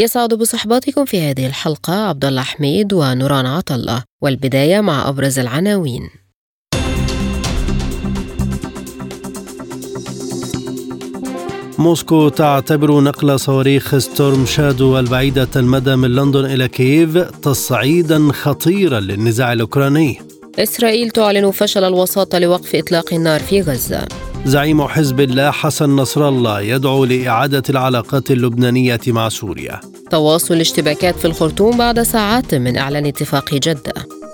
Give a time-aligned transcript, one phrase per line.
[0.00, 6.10] يسعد بصحبتكم في هذه الحلقة عبد الله حميد ونوران عطا الله والبداية مع أبرز العناوين.
[11.78, 19.52] موسكو تعتبر نقل صواريخ ستورم شادو البعيدة المدى من لندن إلى كييف تصعيدا خطيرا للنزاع
[19.52, 20.20] الأوكراني.
[20.58, 24.08] إسرائيل تعلن فشل الوساطة لوقف إطلاق النار في غزة.
[24.44, 29.80] زعيم حزب الله حسن نصر الله يدعو لإعادة العلاقات اللبنانية مع سوريا.
[30.10, 33.92] تواصل الاشتباكات في الخرطوم بعد ساعات من إعلان اتفاق جدة.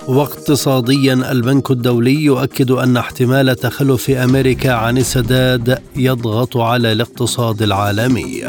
[0.08, 8.44] واقتصاديا البنك الدولي يؤكد أن احتمال تخلف أمريكا عن السداد يضغط على الاقتصاد العالمي.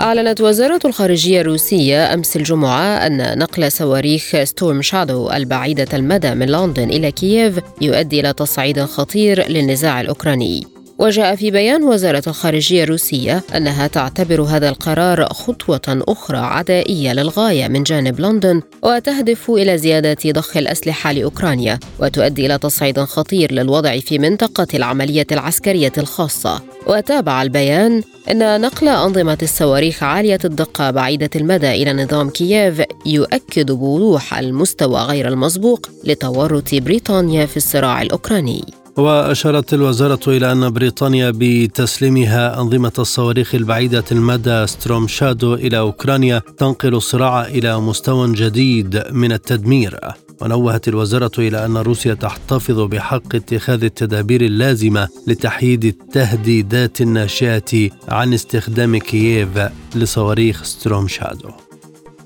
[0.00, 6.90] أعلنت وزارة الخارجية الروسية أمس الجمعة أن نقل صواريخ ستورم شادو البعيدة المدى من لندن
[6.90, 10.71] إلى كييف يؤدي إلى تصعيد خطير للنزاع الأوكراني.
[11.02, 17.82] وجاء في بيان وزارة الخارجية الروسية أنها تعتبر هذا القرار خطوة أخرى عدائية للغاية من
[17.82, 24.66] جانب لندن وتهدف إلى زيادة ضخ الأسلحة لأوكرانيا وتؤدي إلى تصعيد خطير للوضع في منطقة
[24.74, 26.62] العملية العسكرية الخاصة.
[26.86, 34.38] وتابع البيان أن نقل أنظمة الصواريخ عالية الدقة بعيدة المدى إلى نظام كييف يؤكد بوضوح
[34.38, 38.81] المستوى غير المسبوق لتورط بريطانيا في الصراع الأوكراني.
[38.96, 46.94] وأشارت الوزارة إلى أن بريطانيا بتسليمها أنظمة الصواريخ البعيدة المدى ستورم شادو إلى أوكرانيا تنقل
[46.94, 50.00] الصراع إلى مستوى جديد من التدمير.
[50.40, 58.96] ونوهت الوزارة إلى أن روسيا تحتفظ بحق اتخاذ التدابير اللازمة لتحييد التهديدات الناشئة عن استخدام
[58.96, 59.48] كييف
[59.94, 61.50] لصواريخ ستورم شادو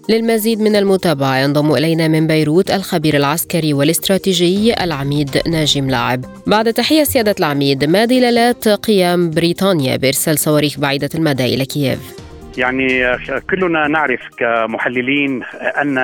[0.08, 7.04] للمزيد من المتابعة ينضم إلينا من بيروت الخبير العسكري والاستراتيجي العميد ناجي ملاعب بعد تحية
[7.04, 12.25] سيادة العميد ما دلالات قيام بريطانيا بإرسال صواريخ بعيدة المدى إلى كييف؟
[12.58, 13.16] يعني
[13.50, 15.42] كلنا نعرف كمحللين
[15.82, 15.98] أن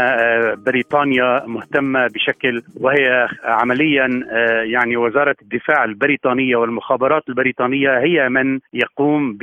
[0.67, 4.09] بريطانيا مهتمة بشكل وهي عمليا
[4.63, 9.39] يعني وزارة الدفاع البريطانية والمخابرات البريطانية هي من يقوم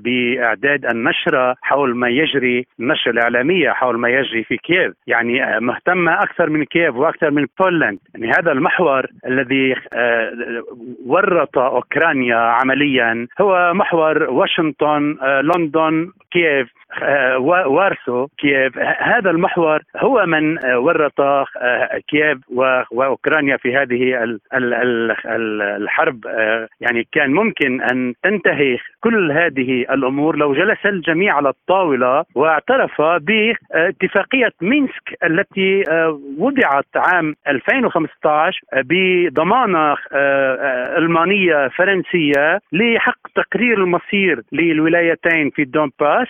[0.00, 6.50] بإعداد النشرة حول ما يجري النشرة الإعلامية حول ما يجري في كييف، يعني مهتمة أكثر
[6.50, 9.74] من كييف وأكثر من بولند، يعني هذا المحور الذي
[11.06, 13.26] ورط أوكرانيا عمليا.
[13.40, 16.39] هو محور واشنطن لندن كييف.
[16.40, 16.68] Kiev
[17.66, 18.78] وارسو كييف.
[18.98, 21.20] هذا المحور هو من ورط
[22.08, 22.38] كييف
[22.90, 24.38] وأوكرانيا في هذه
[25.76, 26.24] الحرب.
[26.80, 34.52] يعني كان ممكن أن تنتهي كل هذه الأمور لو جلس الجميع على الطاولة واعترف باتفاقية
[34.62, 35.84] مينسك التي
[36.38, 39.96] وضعت عام 2015 بضمانة
[40.98, 46.28] ألمانية فرنسية لحق تقرير المصير للولايتين في الدونباس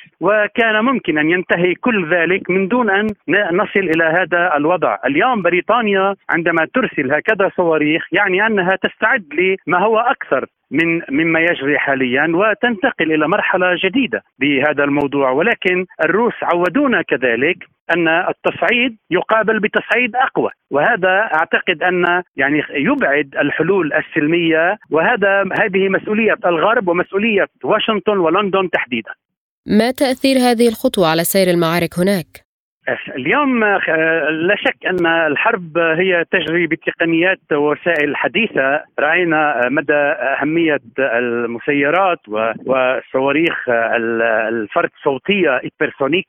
[0.50, 3.06] وكان ممكن أن ينتهي كل ذلك من دون أن
[3.52, 9.24] نصل إلى هذا الوضع، اليوم بريطانيا عندما ترسل هكذا صواريخ يعني أنها تستعد
[9.66, 15.30] لما هو أكثر من مما يجري حاليا وتنتقل إلى مرحلة جديدة بهذا الموضوع.
[15.30, 17.56] ولكن الروس عودونا كذلك
[17.96, 20.50] أن التصعيد يقابل بتصعيد أقوى.
[20.70, 24.78] وهذا أعتقد أن يعني يبعد الحلول السلمية.
[24.90, 29.10] وهذا هذه مسؤولية الغرب ومسؤولية واشنطن ولندن تحديدا.
[29.66, 32.49] ما تأثير هذه الخطوة على سير المعارك هناك؟
[33.16, 33.64] اليوم
[34.30, 38.80] لا شك أن الحرب هي تجري بتقنيات ووسائل حديثة.
[38.98, 42.18] رأينا مدى أهمية المسيرات
[42.66, 43.68] وصواريخ
[44.48, 46.26] الفرد صوتية هيبرسونيك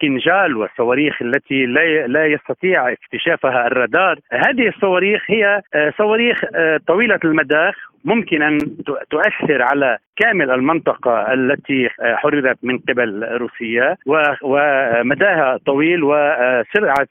[0.00, 1.66] كنجال والصواريخ التي
[2.06, 4.18] لا يستطيع اكتشافها الرادار.
[4.32, 5.62] هذه الصواريخ هي
[5.98, 6.40] صواريخ
[6.86, 7.70] طويلة المدى
[8.04, 8.58] ممكن أن
[9.10, 13.96] تؤثر على كامل المنطقة التي حررت من قبل روسيا
[14.42, 17.08] ومداها طويل وسرعة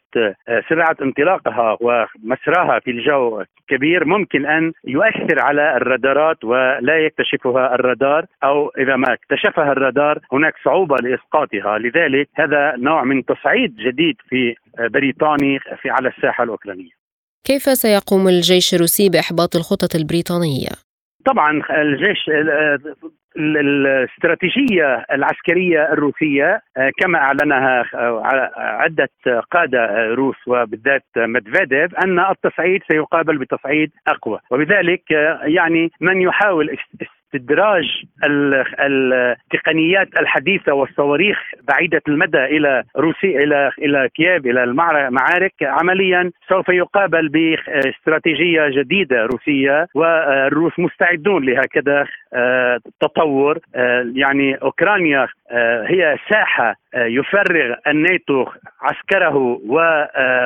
[0.69, 8.71] سرعة انطلاقها ومسراها في الجو كبير ممكن أن يؤثر على الرادارات ولا يكتشفها الرادار أو
[8.77, 11.77] إذا ما اكتشفها الرادار هناك صعوبة لإسقاطها.
[11.77, 16.91] لذلك هذا نوع من تصعيد جديد في بريطاني في على الساحة الأوكرانية.
[17.45, 20.69] كيف سيقوم الجيش الروسي بإحباط الخطط البريطانية؟
[21.25, 22.29] طبعا الجيش
[23.37, 29.09] الاستراتيجية العسكرية الروسية آه، كما أعلنها آه، عدة
[29.51, 34.39] قادة روس وبالذات مدفيديف أن التصعيد سيقابل بتصعيد أقوى.
[34.51, 36.69] وبذلك آه، يعني من يحاول
[37.35, 37.85] استدراج
[38.79, 41.37] التقنيات الحديثة والصواريخ
[41.67, 49.87] بعيدة المدى إلى روسيا إلى إلى كييف إلى المعارك عمليا سوف يقابل باستراتيجية جديدة روسية
[49.95, 53.59] والروس مستعدون لهكذا آه، تطور.
[53.75, 58.45] آه، يعني أوكرانيا آه، هي ساحة يفرغ الناتو
[58.81, 59.59] عسكره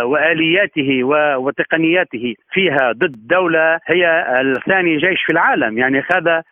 [0.04, 1.04] وآلياته
[1.38, 5.78] وتقنياته فيها ضد دولة هي الثاني جيش في العالم.
[5.78, 6.44] يعني هذا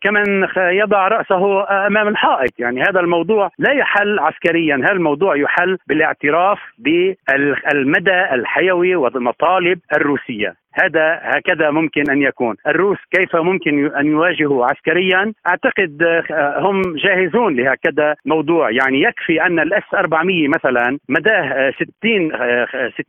[0.00, 2.52] كمن يضع رأسه أمام الحائط.
[2.58, 4.76] يعني هذا الموضوع لا يحل عسكريا.
[4.76, 10.63] هذا الموضوع يحل بالاعتراف بالمدى الحيوي والمطالب الروسية.
[10.82, 17.56] هذا هكذا ممكن أن يكون، الروس كيف ممكن أن يواجهوا عسكريا؟ أعتقد آه، هم جاهزون
[17.56, 22.32] لهكذا موضوع، يعني يكفي أن الأس 400 مثلا مداه 60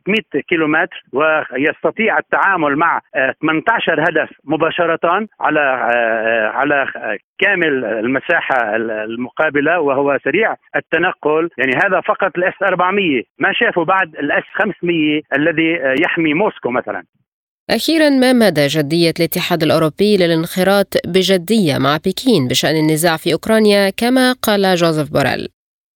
[0.02, 3.00] 600 كيلومتر ويستطيع التعامل مع
[3.40, 5.60] 18 آه، هدف مباشرة على
[5.96, 6.86] آه، على
[7.38, 14.44] كامل المساحة المقابلة وهو سريع التنقل، يعني هذا فقط الأس 400 ما شافوا بعد الأس
[14.52, 17.02] 500 الذي يحمي موسكو مثلا.
[17.70, 24.32] أخيرا ما مدى جدية الاتحاد الأوروبي للانخراط بجدية مع بكين بشأن النزاع في أوكرانيا كما
[24.32, 25.48] قال جوزيف بوريل؟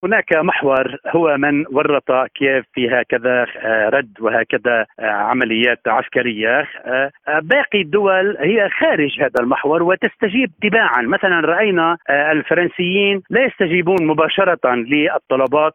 [0.04, 6.68] هناك محور هو من ورط كييف في هكذا آه، رد وهكذا آه، عمليات عسكرية.
[6.84, 7.10] آه،
[7.42, 11.02] باقي الدول هي خارج هذا المحور وتستجيب تباعا.
[11.02, 15.74] مثلا رأينا الفرنسيين لا يستجيبون مباشرة للطلبات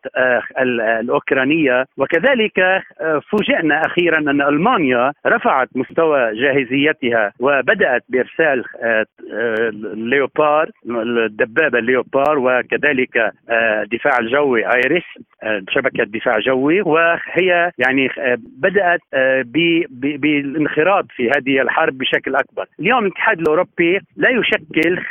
[0.59, 1.85] الأوكرانية.
[1.97, 2.83] وكذلك
[3.29, 8.63] فوجئنا أخيرا أن ألمانيا رفعت مستوى جاهزيتها وبدأت بإرسال
[9.93, 13.31] ليوبار الدبابة ليوبار وكذلك
[13.91, 15.03] دفاع الجوي ايريس
[15.43, 19.43] آه، شبكة دفاع جوي وهي يعني آه، بدأت آه،
[19.89, 22.65] بالانخراط في هذه الحرب بشكل أكبر.
[22.79, 25.03] اليوم الاتحاد الأوروبي لا يشكل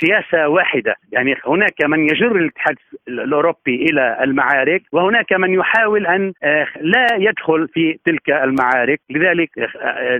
[0.00, 2.76] سياسة واحدة، يعني هناك من يجر الاتحاد
[3.08, 6.32] الأوروبي إلى المعارك وهناك من يحاول أن
[6.80, 9.50] لا يدخل في تلك المعارك، لذلك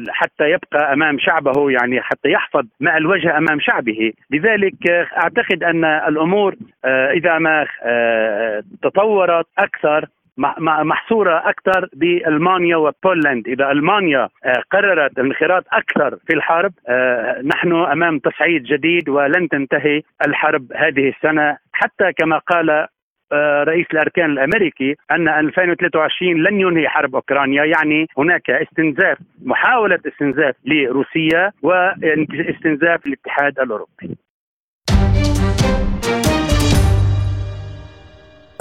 [0.09, 4.91] حتى يبقى أمام شعبه يعني حتى يحفظ ماء الوجه أمام شعبه، لذلك
[5.23, 6.55] أعتقد أن الأمور
[6.85, 7.67] إذا ما
[8.83, 10.06] تطورت أكثر
[10.39, 13.49] محصورة أكثر بألمانيا وبولند.
[13.49, 20.03] إذا ألمانيا آه، قررت الانخراط أكثر في الحرب آه، نحن أمام تصعيد جديد ولن تنتهي
[20.27, 21.57] الحرب هذه السنة.
[21.73, 22.87] حتى كما قال
[23.33, 27.65] آه، رئيس الأركان الأمريكي أن 2023 لن ينهي حرب أوكرانيا.
[27.65, 34.17] يعني هناك استنزاف محاولة استنزاف لروسيا واستنزاف الاتحاد الأوروبي.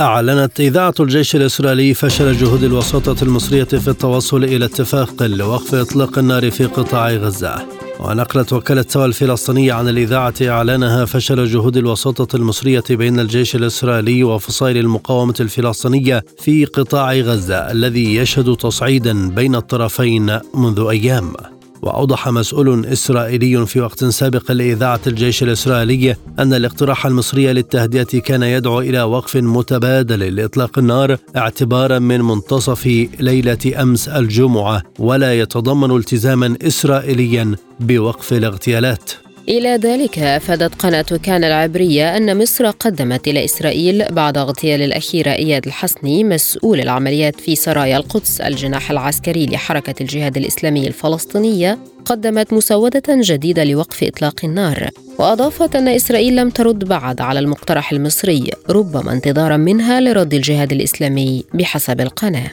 [0.04, 6.52] أعلنت إذاعة الجيش الإسرائيلي فشل جهود الوساطة المصرية في التوصل إلى اتفاق لوقف إطلاق النار
[6.52, 7.56] في قطاع غزة.
[8.00, 14.78] ونقلت وكالة سوا الفلسطينية عن الإذاعة إعلانها فشل جهود الوساطة المصرية بين الجيش الإسرائيلي وفصائل
[14.78, 21.34] المقاومة الفلسطينية في قطاع غزة الذي يشهد تصعيدا بين الطرفين منذ أيام.
[21.84, 28.80] وأوضح مسؤول إسرائيلي في وقت سابق لإذاعة الجيش الإسرائيلي أن الاقتراح المصري للتهدئة كان يدعو
[28.80, 32.86] إلى وقف متبادل لإطلاق النار اعتبارا من منتصف
[33.20, 39.23] ليلة أمس الجمعة ولا يتضمن التزاما إسرائيليا بوقف الاغتيالات.
[39.50, 45.68] إلى ذلك أفادت قناة كان العبرية أن مصر قدمت إلى إسرائيل بعد اغتيال الأخير إياد
[45.68, 48.42] الحسني مسؤول العمليات في سرايا القدس.
[48.42, 56.36] الجناح العسكري لحركة الجهاد الإسلامي الفلسطينية قدمت مسودة جديدة لوقف إطلاق النار وأضافت أن إسرائيل
[56.36, 62.52] لم ترد بعد على المقترح المصري ربما انتظارا منها لرد الجهاد الإسلامي بحسب القناة.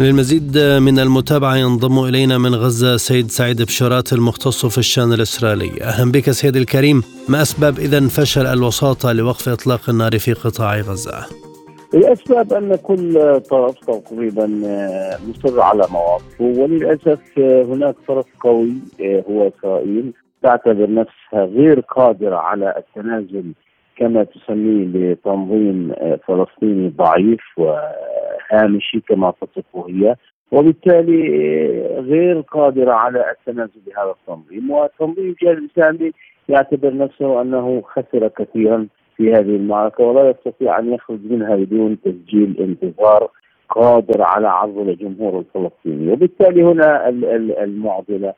[0.00, 6.12] للمزيد من المتابعة ينضم إلينا من غزة سيد سعيد بشارات المختص في الشان الإسرائيلي أهلا
[6.12, 11.26] بك سيد الكريم ما أسباب إذا فشل الوساطة لوقف إطلاق النار في قطاع غزة؟
[11.94, 14.46] الأسباب أن كل طرف تقريبا
[15.28, 20.12] مصر على مواقفه وللأسف هناك طرف قوي هو إسرائيل
[20.42, 23.52] تعتبر نفسها غير قادرة على التنازل
[23.96, 25.92] كما تسميه لتنظيم
[26.28, 27.40] فلسطيني ضعيف
[28.50, 30.16] هامشي كما تصفه هي.
[30.52, 31.22] وبالتالي
[31.98, 34.70] غير قادرة على التنازل بهذا التنظيم.
[34.70, 36.12] والتنظيم الجهاد الإسلامي
[36.48, 38.86] يعتبر نفسه أنه خسر كثيرا
[39.16, 43.28] في هذه المعركة ولا يستطيع أن يخرج منها بدون تسجيل انتظار
[43.68, 46.12] قادر على عرض الجمهور الفلسطيني.
[46.12, 47.08] وبالتالي هنا
[47.64, 48.34] المعضلة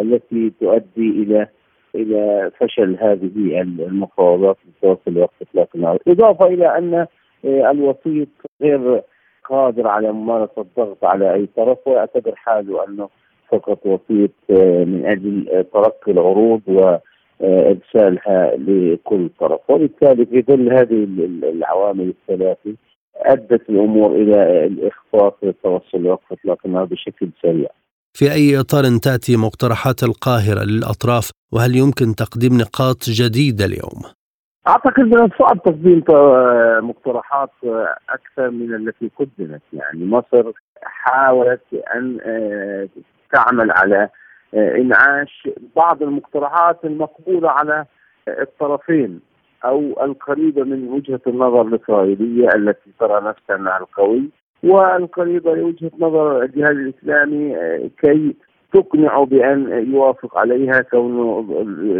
[0.00, 1.46] التي تؤدي إلى
[1.94, 7.06] إلى فشل هذه المفاوضات لتوصل وقت إطلاق النار، إضافة إلى أن
[7.44, 8.28] آه، الوسيط
[8.62, 9.02] غير
[9.50, 13.08] قادر على ممارسه الضغط على أي طرف ويعتبر حاله أنه
[13.52, 21.04] فقط وسيط آه، من أجل تلقي العروض وارسالها لكل طرف، وبالتالي في ظل هذه
[21.42, 22.74] العوامل الثلاثة
[23.16, 27.68] أدت الأمور إلى الإخفاق للتوصل لوقف اطلاق النار بشكل سريع.
[28.12, 34.19] في أي إطار تأتي مقترحات القاهرة للأطراف وهل يمكن تقديم نقاط جديدة اليوم؟
[34.68, 36.04] أعتقد من الصعب تقديم
[36.88, 37.50] مقترحات
[38.08, 39.62] أكثر من التي قدمت.
[39.72, 40.52] يعني مصر
[40.82, 41.60] حاولت
[41.94, 42.88] أن آه،
[43.32, 44.08] تعمل على
[44.54, 47.84] آه، إنعاش بعض المقترحات المقبولة على
[48.28, 49.20] الطرفين
[49.64, 54.30] أو القريبة من وجهة النظر الإسرائيلية التي ترى نفسها أنها القوي
[54.62, 58.36] والقريبة لوجهة نظر الجهاد الإسلامي آه، كي
[58.72, 61.46] تقنع بأن يوافق عليها كونه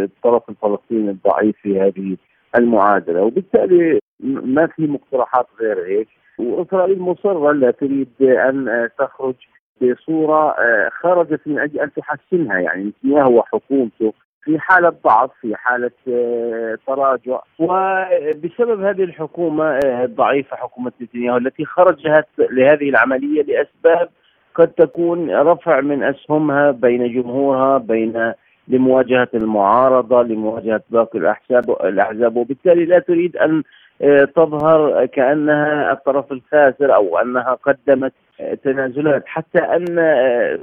[0.03, 2.17] الطرف الفلسطيني الضعيف في هذه
[2.55, 6.07] المعادلة وبالتالي ما في مقترحات غير هيك.
[6.39, 9.35] وإسرائيل مصرة لا تريد أن تخرج
[9.81, 15.91] بصورة آه، خرجت من أجل أن تحسنها يعني نتنياهو وحكومته في حالة ضعف في حالة
[16.07, 17.39] آه، تراجع.
[17.59, 24.09] وبسبب هذه الحكومة آه، الضعيفة حكومة نتنياهو التي خرجت لهذه العملية لأسباب
[24.55, 28.33] قد تكون رفع من أسهمها بين جمهورها بين
[28.67, 32.35] لمواجهة المعارضة لمواجهة باقي الأحزاب الأحزاب.
[32.35, 33.63] وبالتالي لا تريد أن
[34.01, 39.23] آه، تظهر كأنها الطرف الخاسر أو أنها قدمت آه، تنازلات.
[39.25, 40.59] حتى أن آه،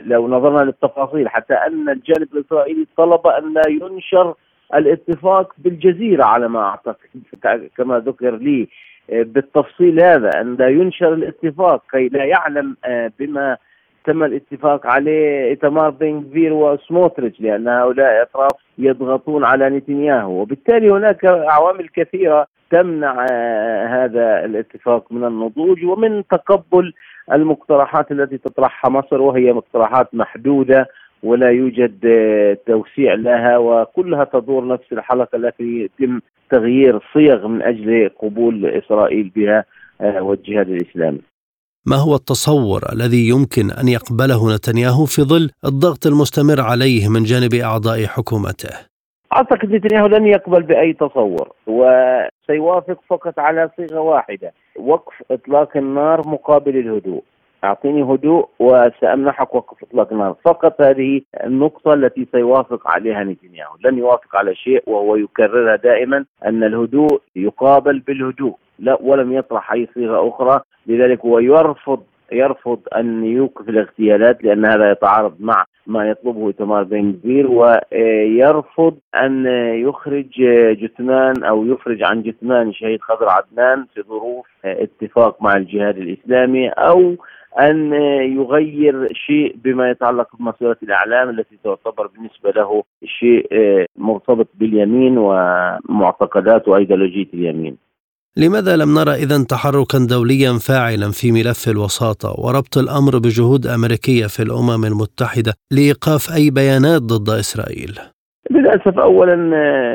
[0.00, 4.34] لو نظرنا للتفاصيل حتى أن الجانب الإسرائيلي طلب أن لا ينشر
[4.74, 6.98] الاتفاق بالجزيرة على ما أعتقد.
[7.76, 8.68] كما ذكر لي
[9.08, 12.76] بالتفصيل هذا أن لا ينشر الاتفاق كي لا يعلم
[13.18, 13.56] بما
[14.08, 21.88] تم الاتفاق عليه إيتمار بن وسموتريتش لأن هؤلاء أطراف يضغطون على نتنياهو وبالتالي هناك عوامل
[21.88, 26.92] كثيرة تمنع آه، هذا الاتفاق من النضوج ومن تقبل
[27.32, 30.86] المقترحات التي تطرحها مصر وهي مقترحات محدودة
[31.22, 38.10] ولا يوجد آه، توسيع لها وكلها تدور نفس الحلقة التي يتم تغيير صيغ من أجل
[38.18, 39.64] قبول إسرائيل بها
[40.00, 41.20] آه، والجهاد الإسلامي.
[41.90, 47.54] ما هو التصور الذي يمكن أن يقبله نتنياهو في ظل الضغط المستمر عليه من جانب
[47.54, 48.74] أعضاء حكومته؟
[49.32, 56.76] أعتقد نتنياهو لن يقبل بأي تصور وسيوافق فقط على صيغة واحدة وقف إطلاق النار مقابل
[56.76, 57.22] الهدوء.
[57.64, 60.36] أعطيني هدوء وسأمنحك وقف إطلاق النار.
[60.44, 63.74] فقط هذه النقطة التي سيوافق عليها نتنياهو.
[63.84, 69.88] لن يوافق على شيء وهو يكررها دائما أن الهدوء يقابل بالهدوء لا ولم يطرح أي
[69.94, 72.02] صيغة أخرى لذلك هو يرفض
[72.32, 79.46] يرفض أن يوقف الاغتيالات لأن هذا يتعارض مع ما يطلبه تمار بن كبير ويرفض أن
[79.74, 80.28] يخرج
[80.80, 87.14] جثمان أو يفرج عن جثمان شهيد خضر عدنان في ظروف اتفاق مع الجهاد الإسلامي أو
[87.60, 87.92] أن
[88.36, 93.46] يغير شيء بما يتعلق بمسيره الإعلام التي تعتبر بالنسبة له شيء
[93.96, 97.87] مرتبط باليمين ومعتقدات وأيديولوجية اليمين.
[98.36, 104.42] لماذا لم نرى إذا تحركا دوليا فاعلا في ملف الوساطة وربط الأمر بجهود أمريكية في
[104.42, 107.92] الأمم المتحدة لإيقاف أي بيانات ضد إسرائيل؟
[108.50, 109.34] للأسف أولا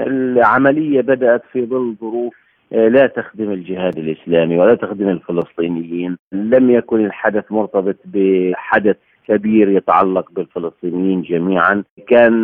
[0.07, 2.33] العملية بدأت في ظل ظروف
[2.71, 8.97] لا تخدم الجهاد الإسلامي ولا تخدم الفلسطينيين لم يكن الحدث مرتبط بحدث
[9.27, 12.43] كبير يتعلق بالفلسطينيين جميعا كان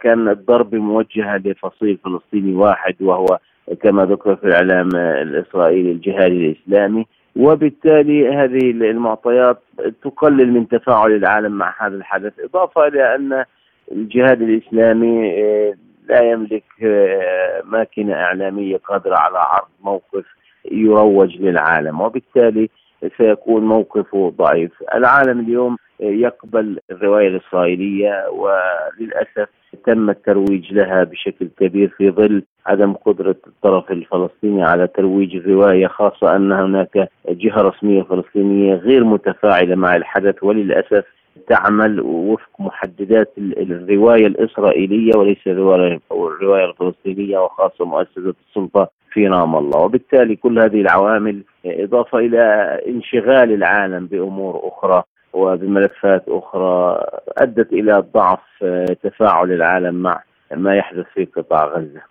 [0.00, 3.38] كان الضرب موجهه لفصيل فلسطيني واحد وهو
[3.82, 7.06] كما ذكر في الإعلام الإسرائيلي الجهادي الإسلامي.
[7.36, 9.58] وبالتالي هذه المعطيات
[10.02, 13.44] تقلل من تفاعل العالم مع هذا الحدث إضافة إلى أن
[13.92, 15.74] الجهاد الإسلامي آه،
[16.08, 20.24] لا يملك آه، ماكينة إعلامية قادرة على عرض موقف
[20.70, 22.70] يروج للعالم وبالتالي
[23.18, 24.70] سيكون موقفه ضعيف.
[24.94, 29.48] العالم اليوم يقبل الرواية الإسرائيلية وللأسف
[29.86, 36.36] تم الترويج لها بشكل كبير في ظل عدم قدرة الطرف الفلسطيني على ترويج الرواية خاصة
[36.36, 41.04] أن هناك جهة رسمية فلسطينية غير متفاعلة مع الحدث وللأسف
[41.48, 49.80] تعمل وفق محددات الرواية الإسرائيلية وليس الرواية الفلسطينية وخاصة مؤسسة السلطة في رام الله.
[49.80, 52.40] وبالتالي كل هذه العوامل إضافة إلى
[52.88, 57.00] انشغال العالم بأمور أخرى وبملفات أخرى
[57.38, 58.64] أدت إلى ضعف
[59.02, 60.22] تفاعل العالم مع
[60.56, 62.02] ما يحدث في قطاع غزة.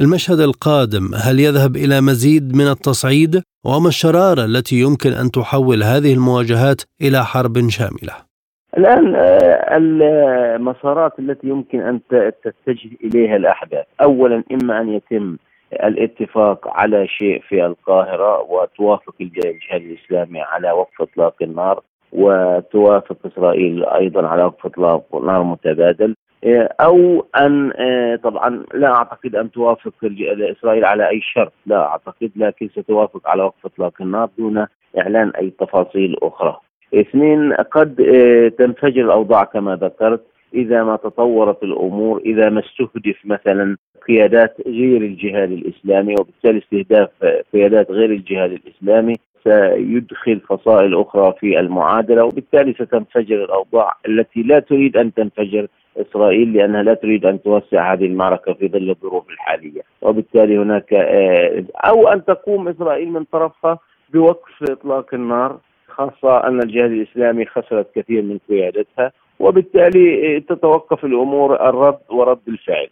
[0.00, 6.14] المشهد القادم هل يذهب إلى مزيد من التصعيد؟ وما الشرارة التي يمكن أن تحول هذه
[6.14, 8.14] المواجهات إلى حرب شاملة؟
[8.78, 12.00] الآن آه، المسارات التي يمكن أن
[12.42, 13.86] تتجه إليها الأحداث.
[14.02, 15.36] أولا إما أن يتم
[15.72, 21.82] الاتفاق على شيء في القاهرة وتوافق الجهاد الإسلامي على وقف إطلاق النار.
[22.12, 26.14] وتوافق إسرائيل أيضا على وقف إطلاق نار متبادل
[27.36, 29.92] أن آه، طبعا لا أعتقد أن توافق
[30.30, 34.66] إسرائيل على أي شرط لا أعتقد لكن ستوافق على وقف إطلاق النار دون
[34.98, 36.56] إعلان أي تفاصيل أخرى.
[36.94, 43.76] اثنين قد آه، تنفجر الأوضاع كما ذكرت إذا ما تطورت الأمور إذا ما استهدف مثلا
[44.08, 47.08] قيادات غير الجهاد الإسلامي وبالتالي استهداف
[47.52, 49.14] قيادات غير الجهاد الإسلامي
[49.46, 56.82] سيدخل فصائل أخرى في المعادلة وبالتالي ستنفجر الأوضاع التي لا تريد أن تنفجر إسرائيل لأنها
[56.82, 59.82] لا تريد أن توسع هذه المعركة في ظل الظروف الحالية.
[60.02, 63.78] وبالتالي هناك آه، أو أن تقوم إسرائيل من طرفها
[64.12, 71.98] بوقف إطلاق النار خاصة أن الجهاد الإسلامي خسرت كثير من قيادتها وبالتالي تتوقف الأمور الرد
[72.10, 72.88] ورد الفعل.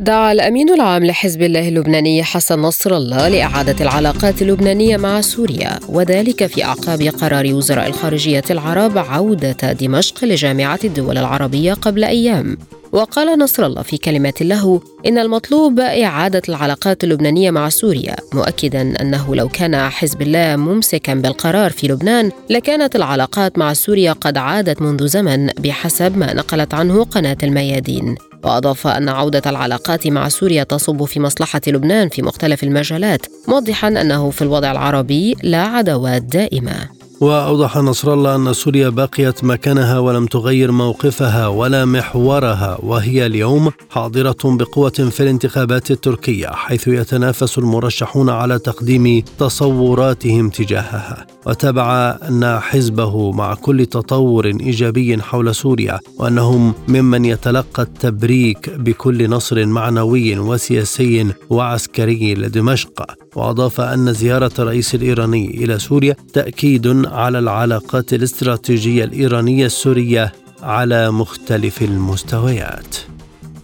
[0.00, 6.46] دعا الأمين العام لحزب الله اللبناني حسن نصر الله لإعادة العلاقات اللبنانية مع سوريا وذلك
[6.46, 12.58] في أعقاب قرار وزراء الخارجية العرب عودة دمشق لجامعة الدول العربية قبل أيام.
[12.92, 19.34] وقال نصر الله في كلمة له إن المطلوب إعادة العلاقات اللبنانية مع سوريا مؤكدا أنه
[19.34, 25.06] لو كان حزب الله ممسكا بالقرار في لبنان لكانت العلاقات مع سوريا قد عادت منذ
[25.06, 28.27] زمن بحسب ما نقلت عنه قناة الميادين.
[28.48, 34.30] وأضاف أن عودة العلاقات مع سوريا تصب في مصلحة لبنان في مختلف المجالات موضحا أنه
[34.30, 36.97] في الوضع العربي لا عداوات دائمة.
[37.20, 44.36] وأوضح نصر الله أن سوريا بقيت مكانها ولم تغير موقفها ولا محورها وهي اليوم حاضرة
[44.44, 51.26] بقوة في الانتخابات التركية حيث يتنافس المرشحون على تقديم تصوراتهم تجاهها.
[51.46, 59.66] وتابع أن حزبه مع كل تطور إيجابي حول سوريا وأنهم ممن يتلقى التبريك بكل نصر
[59.66, 63.06] معنوي وسياسي وعسكري لدمشق.
[63.38, 71.82] وأضاف أن زيارة الرئيس الإيراني إلى سوريا تأكيد على العلاقات الاستراتيجية الإيرانية السورية على مختلف
[71.82, 72.96] المستويات.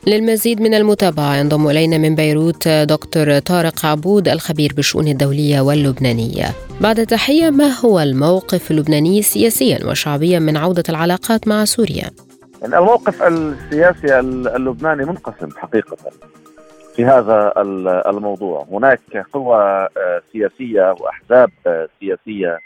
[0.06, 7.06] للمزيد من المتابعة ينضم إلينا من بيروت دكتور طارق عبود الخبير بالشؤون الدولية واللبنانية بعد
[7.06, 12.10] تحية ما هو الموقف اللبناني سياسيا وشعبيا من عودة العلاقات مع سوريا؟
[12.64, 15.96] الموقف السياسي اللبناني منقسم حقيقة
[16.96, 17.52] في هذا
[18.07, 18.66] الموضوع.
[18.70, 19.00] هناك
[19.33, 22.59] قوى آه، سياسية وأحزاب آه، سياسية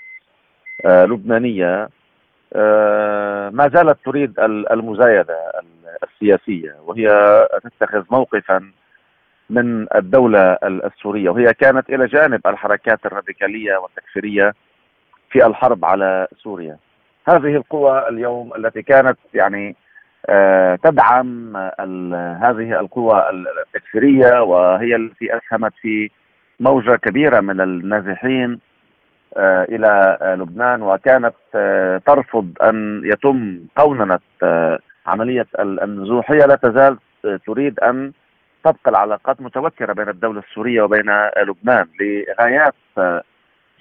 [0.87, 1.88] آه، لبنانية
[3.51, 5.53] ما زالت تريد المزايدة
[6.03, 7.09] السياسية وهي
[7.64, 8.73] تتخذ موقفا
[9.51, 14.55] من الدولة السورية وهي كانت إلى جانب الحركات الراديكالية والتكفيرية
[15.31, 16.79] في الحرب على سوريا.
[17.29, 19.77] هذه القوى اليوم التي كانت يعني
[20.85, 21.57] تدعم
[22.43, 26.11] هذه القوى التكفيريه وهي التي أسهمت في
[26.61, 28.59] موجة كبيرة من النازحين
[29.37, 34.19] آه، إلى لبنان وكانت آه، ترفض أن يتم قوننه
[35.07, 36.99] عملية النزوح هي لا تزال
[37.47, 38.13] تريد أن
[38.65, 42.75] تبقى العلاقات متوكرة بين الدولة السورية وبين لبنان لغايات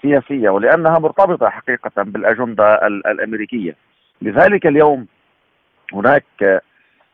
[0.01, 3.75] سياسية ولأنها مرتبطة حقيقة بالأجندة الأمريكية.
[4.21, 5.07] لذلك اليوم
[5.93, 6.61] هناك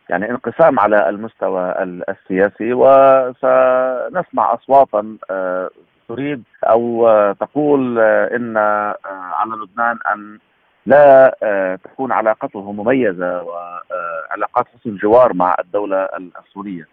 [0.10, 1.74] يعني انقسام على المستوى
[2.10, 5.70] السياسي وسنسمع أصواتا آه،
[6.10, 7.08] تريد أو
[7.40, 10.40] تقول آه، إن آه، على لبنان أن
[10.86, 11.36] لا
[11.84, 16.10] تكون علاقته مميزة وعلاقات حسن جوار مع الدولة
[16.46, 16.88] السورية.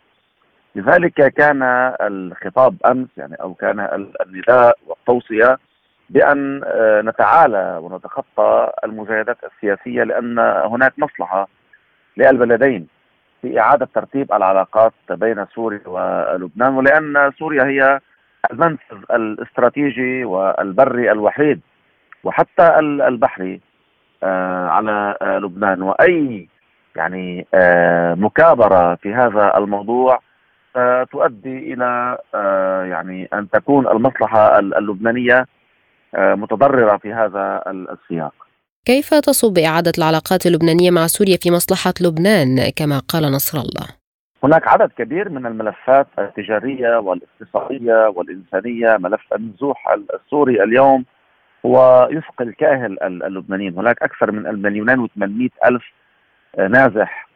[0.75, 1.63] لذلك كان
[2.01, 3.81] الخطاب أمس يعني أو كان
[4.27, 5.59] النداء والتوصية
[6.11, 6.61] بأن
[7.09, 11.49] نتعالى ونتخطى المجاهدات السياسية لأن هناك مصلحة
[12.21, 12.87] للبلدين
[13.43, 18.01] في إعادة ترتيب العلاقات بين سوريا ولبنان ولأن سوريا هي
[18.53, 21.61] المنفذ الاستراتيجي والبري الوحيد
[22.25, 23.61] وحتى البحري
[24.23, 25.83] آه، على آه، لبنان.
[25.83, 26.49] وأي
[26.97, 30.21] يعني آه، مكابرة في هذا الموضوع
[31.13, 32.19] تؤدي إلى
[32.91, 35.47] يعني أن تكون المصلحة اللبنانية
[36.15, 38.35] متضررة في هذا السياق.
[38.85, 43.87] كيف تصب إعادة العلاقات اللبنانية مع سوريا في مصلحة لبنان؟ كما قال نصر الله؟
[44.45, 51.05] هناك عدد كبير من الملفات التجارية والاقتصادية والإنسانية ملف النزوح السوري اليوم
[51.67, 52.09] هو
[52.41, 53.79] الكاهل اللبنانيين.
[53.79, 55.83] هناك أكثر من المليونين وثمانمائة ألف
[56.59, 57.29] نازح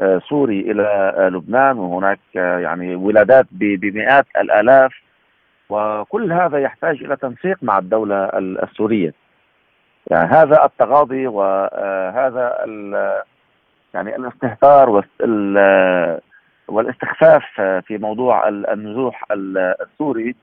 [0.00, 4.92] آه، سوري إلى آه، لبنان وهناك آه، يعني ولادات بمئات الآلاف.
[5.70, 9.21] وكل هذا يحتاج إلى تنسيق مع الدولة السورية.
[10.10, 12.56] يعني هذا التغاضي وهذا
[13.94, 15.04] يعني الاستهتار
[16.68, 20.34] والاستخفاف في موضوع النزوح السوري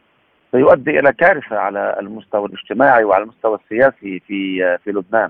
[0.51, 5.29] سيؤدي إلى كارثة على المستوى الاجتماعي وعلى المستوى السياسي في في لبنان.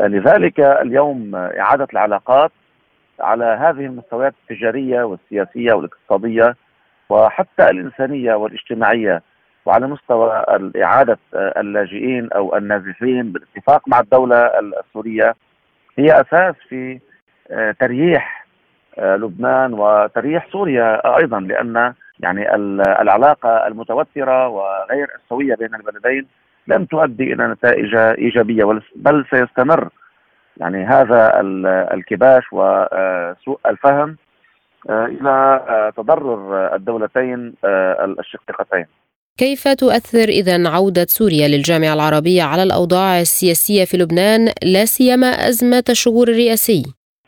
[0.00, 2.50] لذلك اليوم إعادة العلاقات
[3.20, 6.56] على هذه المستويات التجارية والسياسية والاقتصادية
[7.08, 9.22] وحتى الإنسانية والاجتماعية
[9.66, 10.44] وعلى مستوى
[10.82, 15.34] اعاده اللاجئين أو النازحين بالاتفاق مع الدولة السورية
[15.98, 17.00] هي أساس في
[17.80, 18.46] ترييح
[18.98, 22.54] لبنان وترييح سوريا أيضا لأن يعني
[23.00, 26.26] العلاقة المتوترة وغير السوية بين البلدين
[26.66, 29.88] لن تؤدي إلى نتائج إيجابية بل سيستمر
[30.56, 31.40] يعني هذا
[31.94, 34.16] الكباش وسوء الفهم
[34.90, 35.30] آه، إلى
[35.68, 38.86] آه، تضرر الدولتين آه، الشقيقتين.
[39.38, 45.84] كيف تؤثر إذا عودة سوريا للجامعة العربية على الأوضاع السياسية في لبنان لا سيما أزمة
[45.90, 46.82] الشهور الرئاسي؟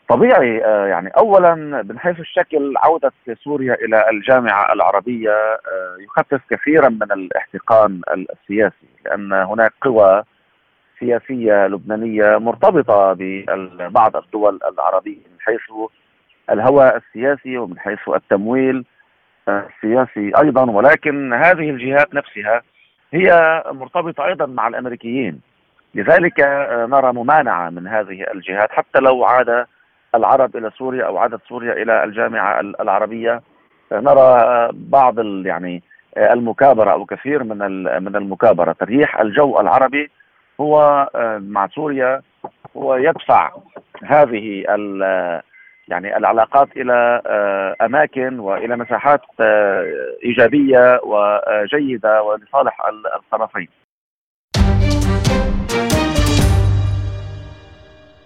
[0.09, 0.57] طبيعي
[0.89, 1.55] يعني اولا
[1.89, 3.11] من حيث الشكل عودة
[3.43, 5.31] سوريا إلى الجامعة العربية
[5.99, 10.23] يخفف كثيرا من الاحتقان السياسي لأن هناك قوى
[10.99, 15.89] سياسية لبنانية مرتبطة ببعض الدول العربية من حيث
[16.49, 18.85] الهوى السياسي ومن حيث التمويل
[19.49, 22.61] السياسي أيضا ولكن هذه الجهات نفسها
[23.13, 25.41] هي مرتبطة أيضا مع الأمريكيين.
[25.95, 26.39] لذلك
[26.89, 29.65] نرى ممانعة من هذه الجهات حتى لو عاد
[30.15, 33.41] العرب إلى سوريا أو عادت سوريا إلى الجامعة العربية.
[33.91, 35.83] نرى بعض يعني
[36.17, 38.71] المكابرة أو كثير من من المكابرة.
[38.71, 40.11] تريح الجو العربي
[40.61, 42.21] هو مع سوريا
[42.77, 43.51] هو يدفع
[44.03, 44.65] هذه
[45.87, 49.83] يعني العلاقات إلى آه، أماكن وإلى مساحات آه،
[50.25, 52.77] إيجابية وجيدة ولصالح
[53.15, 53.67] الطرفين.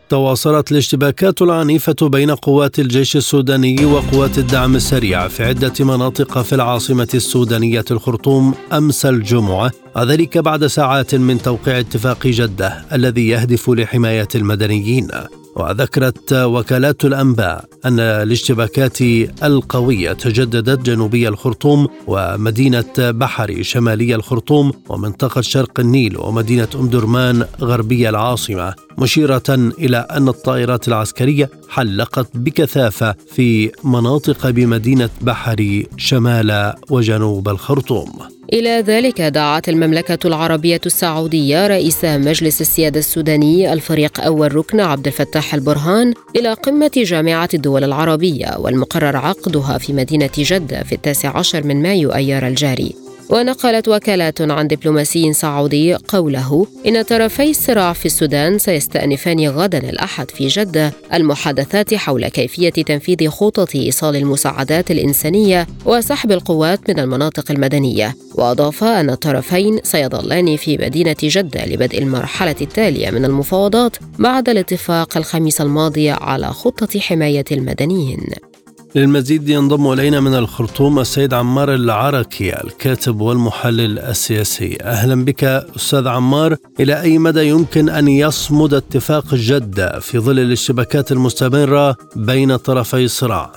[0.09, 7.07] تواصلت الاشتباكات العنيفة بين قوات الجيش السوداني وقوات الدعم السريع في عدة مناطق في العاصمة
[7.13, 15.07] السودانية الخرطوم أمس الجمعة وذلك بعد ساعات من توقيع اتفاق جدة الذي يهدف لحماية المدنيين
[15.55, 19.01] وذكرت وكالات الأنباء أن الاشتباكات
[19.43, 28.09] القوية تجددت جنوبي الخرطوم ومدينة بحري شمالي الخرطوم ومنطقة شرق النيل ومدينة أم درمان غربي
[28.09, 38.11] العاصمة مشيرة إلى أن الطائرات العسكرية حلقت بكثافة في مناطق بمدينة بحري شمال وجنوب الخرطوم.
[38.53, 45.53] إلى ذلك دعت المملكة العربية السعودية رئيس مجلس السيادة السوداني الفريق أول ركن عبد الفتاح
[45.53, 51.81] البرهان إلى قمة جامعة الدول العربية والمقرر عقدها في مدينة جدة في التاسع عشر من
[51.81, 53.08] مايو أيار الجاري.
[53.29, 60.47] ونقلت وكالات عن دبلوماسي سعودي قوله إن طرفي الصراع في السودان سيستأنفان غدا الأحد في
[60.47, 60.93] جدة.
[61.13, 68.15] المحادثات حول كيفية تنفيذ خطط إيصال المساعدات الإنسانية وسحب القوات من المناطق المدنية.
[68.35, 75.61] وأضاف أن الطرفين سيظلان في مدينة جدة لبدء المرحلة التالية من المفاوضات بعد الاتفاق الخميس
[75.61, 78.48] الماضي على خطة حماية المدنيين.
[78.95, 84.77] للمزيد ينضم إلينا من الخرطوم السيد عمار العركي الكاتب والمحلل السياسي.
[84.81, 85.43] أهلا بك
[85.75, 86.55] أستاذ عمار.
[86.79, 93.49] إلى أي مدى يمكن أن يصمد اتفاق جده في ظل الاشتباكات المستمرة بين طرفي الصراع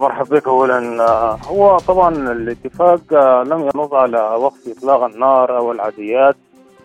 [0.00, 0.78] مرحبا بك اولا.
[1.46, 3.00] هو طبعا الاتفاق
[3.42, 6.36] لم ينص على وقف إطلاق النار أو العاديات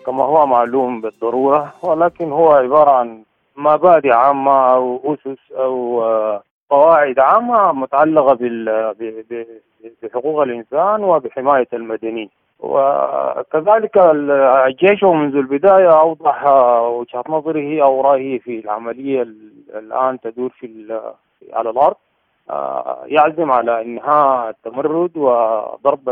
[0.06, 3.24] كما هو معلوم بالضرورة ولكن هو عبارة عن
[3.58, 6.04] مبادئ عامة أو أسس أو
[6.72, 8.38] قواعد عامة متعلقة
[10.04, 12.30] بحقوق الإنسان وبحماية المدنيين.
[12.60, 16.46] وكذلك الجيش منذ البداية أوضح
[16.82, 19.22] وجهة نظره أو رأيه في العملية
[19.76, 21.00] الآن تدور في
[21.54, 21.96] على الأرض.
[23.06, 26.10] يعزم على إنهاء التمرد وضرب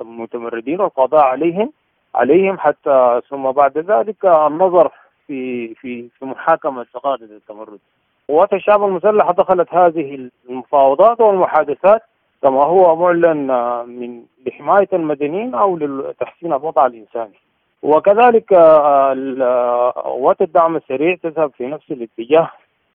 [0.00, 1.72] المتمردين والقضاء عليهم
[2.14, 4.90] عليهم حتى ثم بعد ذلك النظر
[5.26, 7.78] في في في محاكمة تقاضي التمرد
[8.30, 12.02] قوات الشعب المسلحة دخلت هذه المفاوضات والمحادثات
[12.42, 13.46] كما هو معلن
[13.88, 17.34] من لحماية المدنيين أو لتحسين الوضع الإنساني.
[17.82, 18.54] وكذلك
[19.94, 22.50] قوات الدعم السريع تذهب في نفس الاتجاه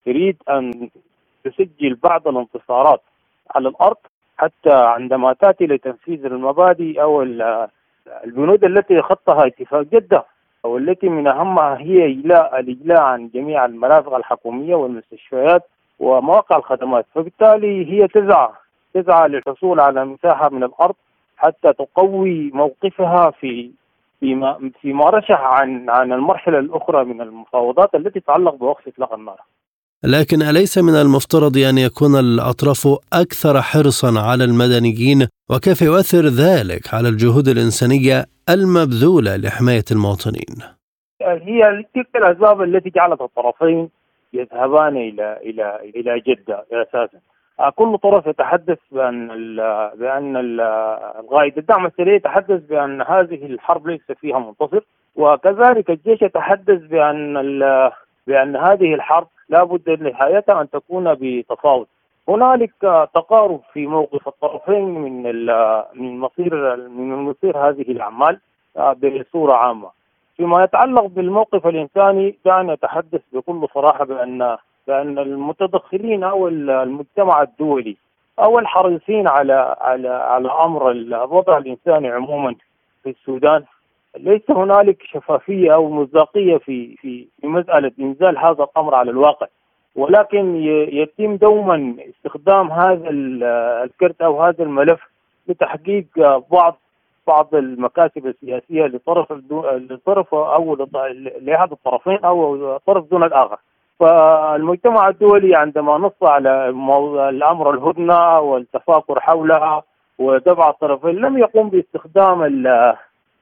[0.05, 0.89] تريد أن
[1.43, 3.01] تسجل بعض الانتصارات
[3.55, 3.97] على الأرض
[4.37, 7.21] حتى عندما تأتي لتنفيذ المبادئ أو
[8.25, 10.25] البنود التي خطها اتفاق جدة.
[10.65, 15.63] والتي من أهمها هي إيلاء الإجلاء عن جميع المرافق الحكومية والمستشفيات
[15.99, 18.49] ومواقع الخدمات فبالتالي هي تسعى
[18.93, 20.95] تسعى للحصول على مساحة من الأرض
[21.37, 23.71] حتى تقوي موقفها في
[24.19, 29.41] فيما فيما رشح عن عن المرحلة الأخرى من المفاوضات التي تتعلق بوقف إطلاق النار.
[30.03, 37.09] لكن أليس من المفترض أن يكون الأطراف أكثر حرصا على المدنيين وكيف يؤثر ذلك على
[37.09, 40.55] الجهود الإنسانية المبذولة لحماية المواطنين؟
[41.21, 43.89] هي تلك الأسباب التي جعلت الطرفين
[44.33, 47.19] يذهبان إلى إلى إلى جدة أساسا
[47.75, 49.55] كل طرف يتحدث بأن ال
[49.97, 50.37] بأن
[51.19, 54.81] القائد الدعم السريع يتحدث بأن هذه الحرب ليس فيها منتصر
[55.15, 57.33] وكذلك الجيش يتحدث بأن
[58.27, 61.87] بأن هذه الحرب لا بد نهايتها أن تكون بتفاوض.
[62.29, 62.73] هنالك
[63.13, 65.23] تقارب في موقف الطرفين من
[65.93, 68.39] من مصير من مصير هذه الأعمال
[68.75, 69.89] بصورة عامة.
[70.37, 77.97] فيما يتعلق بالموقف الإنساني كان يتحدث بكل صراحة بأن بأن المتدخلين أو المجتمع الدولي
[78.39, 82.55] أو الحريصين على على على أمر الوضع الإنساني عموما
[83.03, 83.63] في السودان
[84.17, 89.47] ليس هنالك شفافية أو مصداقية في في في مسألة إنزال هذا الأمر على الواقع
[89.95, 90.55] ولكن
[90.93, 93.09] يتم دوما استخدام هذا
[93.83, 94.99] الكرت أو هذا الملف
[95.47, 96.05] لتحقيق
[96.51, 96.77] بعض
[97.27, 99.31] بعض المكاسب السياسية لطرف
[99.91, 100.75] لطرف أو
[101.41, 103.57] لأحد الطرفين أو طرف دون الآخر.
[103.99, 106.69] فالمجتمع الدولي عندما نص على
[107.29, 109.83] الأمر الهدنة والتفاكر حولها
[110.19, 112.43] ودفع الطرفين لم يقوم باستخدام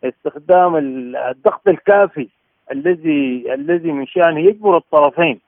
[0.03, 0.75] استخدام
[1.15, 2.29] الضغط الكافي
[2.71, 5.39] الذي الذي من شأنه يجبر الطرفين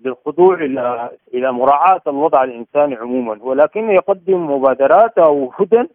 [0.00, 5.88] بالخضوع إلى إلى مراعاة الوضع الإنساني عموما ولكنه يقدم مبادرات أو هدن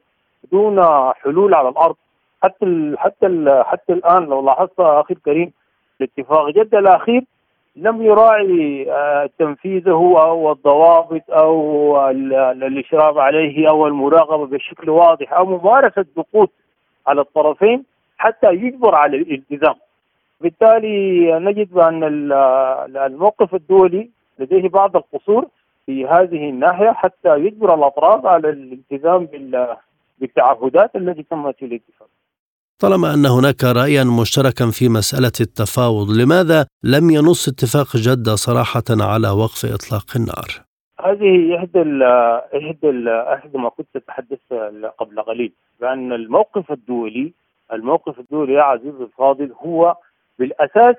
[0.52, 1.96] دون حلول على الأرض.
[2.44, 5.52] حتى ال حتى ال حتى الآن لو لاحظت أخي الكريم
[6.02, 7.24] الاتفاق جده الأخير
[7.76, 16.06] لم يراعي آه، تنفيذه أو الضوابط أو الإشراف عليه أو المراقبة بشكل واضح أو ممارسة
[16.16, 16.52] ضغوط
[17.08, 17.84] على الطرفين.
[18.20, 19.76] حتى يجبر على الالتزام
[20.42, 22.04] بالتالي نجد بأن
[22.98, 25.48] الموقف الدولي لديه بعض القصور
[25.86, 29.28] في هذه الناحية حتى يجبر الأطراف على الالتزام
[30.20, 32.08] بالتعهدات التي تمت في الاتفاق
[32.80, 39.30] طالما أن هناك رأيا مشتركا في مسألة التفاوض لماذا لم ينص اتفاق جدة صراحة على
[39.30, 40.50] وقف إطلاق النار؟
[41.06, 41.82] هذه إحدى
[42.60, 44.40] إحدى إحدى ما كنت أتحدث
[44.98, 47.34] قبل قليل بأن الموقف الدولي
[47.74, 49.96] الموقف الدولي يا عزيزي الفاضل هو
[50.40, 50.96] بالأساس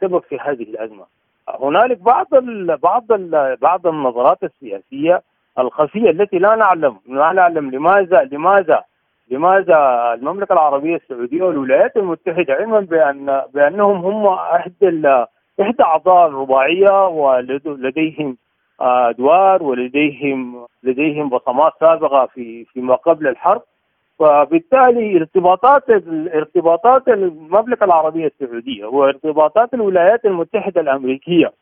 [0.00, 1.04] سبب في هذه الأزمة.
[1.48, 5.22] هنالك بعض ال بعض ال بعض النظرات السياسية
[5.58, 8.84] الخفية التي لا نعلم لا نعلم لماذا لماذا
[9.30, 15.24] لماذا المملكة العربية السعودية والولايات المتحدة علما بأن بأنهم هم إحدى
[15.60, 18.36] إحدى أعضاء الرباعية ولديهم
[18.80, 23.62] أدوار ولديهم لديهم بصمات سابقة في فيما قبل الحرب
[24.18, 25.90] فبالتالي ارتباطات
[26.34, 31.52] ارتباطات المملكة العربية السعودية وارتباطات الولايات المتحدة الأمريكية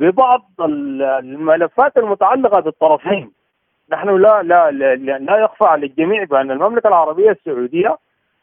[0.00, 3.32] ببعض الملفات المتعلقة بالطرفين.
[3.92, 7.98] نحن لا لا لا, لا يخفى على الجميع بأن المملكة العربية السعودية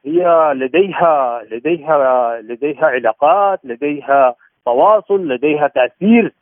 [0.06, 6.34] هي لديها لديها لديها علاقات لديها تواصل لديها تاثير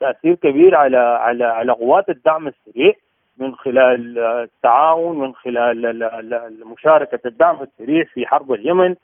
[0.00, 2.92] تأثير كبير على على على قوات الدعم السريع.
[3.38, 8.94] من خلال التعاون من خلال مشاركة الدعم السريع في حرب اليمن.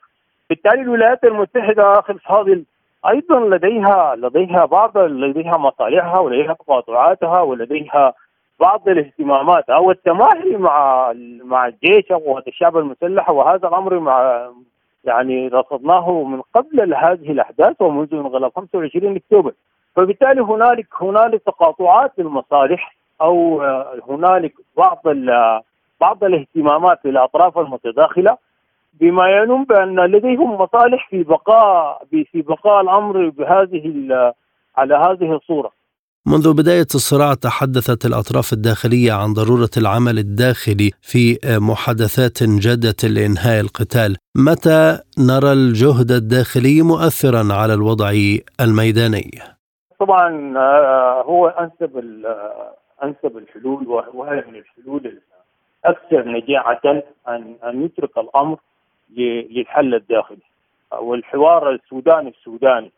[0.50, 2.64] بالتالي الولايات المتحدة أخي الفاضل
[3.08, 8.14] أيضا لديها لديها بعض لديها مصالحها ولديها تقاطعاتها ولديها
[8.60, 11.12] بعض الاهتمامات أو التماهي مع
[11.44, 14.48] مع الجيش أو قوات الشعب المسلحه وهذا الأمر مع
[15.04, 19.52] يعني رصدناه من قبل هذه الأحداث ومنذ انقلاب 25 أكتوبر.
[19.96, 22.94] فبالتالي هنالك هنالك تقاطعات للمصالح.
[23.20, 23.62] أو
[24.09, 25.02] هنالك بعض
[26.00, 28.37] بعض الاهتمامات للأطراف المتداخلة
[29.00, 33.85] بما ينم بأن لديهم مصالح في بقاء في بقاء الأمر بهذه
[34.76, 35.80] على هذه الصورة.
[36.26, 44.16] منذ بداية الصراع تحدثت الأطراف الداخلية عن ضرورة العمل الداخلي في محادثات جادة لإنهاء القتال
[44.37, 48.12] متى نرى الجهد الداخلي مؤثرا على الوضع
[48.61, 49.30] الميداني؟
[50.00, 51.98] طبعا آه، هو أنسب
[53.02, 55.18] أنسب الحلول وهي من الحلول
[55.84, 56.80] الاكثر نجاعة
[57.28, 58.58] ان أن يترك الأمر
[59.16, 60.38] للحل الداخلي.
[61.00, 62.92] والحوار السوداني السوداني.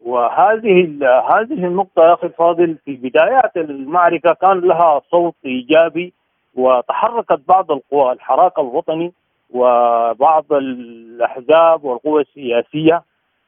[0.00, 0.84] وهذه
[1.30, 6.12] هذه النقطة يا أخي الفاضل في بدايات المعركة كان لها صوت إيجابي
[6.54, 9.12] وتحركت بعض القوى الحراك الوطني
[9.50, 13.02] وبعض الأحزاب والقوى السياسية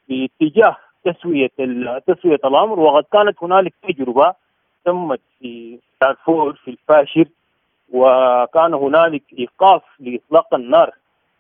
[0.07, 1.51] في اتجاه تسوية
[2.07, 2.81] تسوية الأمر.
[2.81, 4.35] وقد كانت هنالك تجربة
[4.85, 7.25] تمت في دارفور في الفاشر
[7.93, 10.91] وكان هنالك إيقاف لإطلاق النار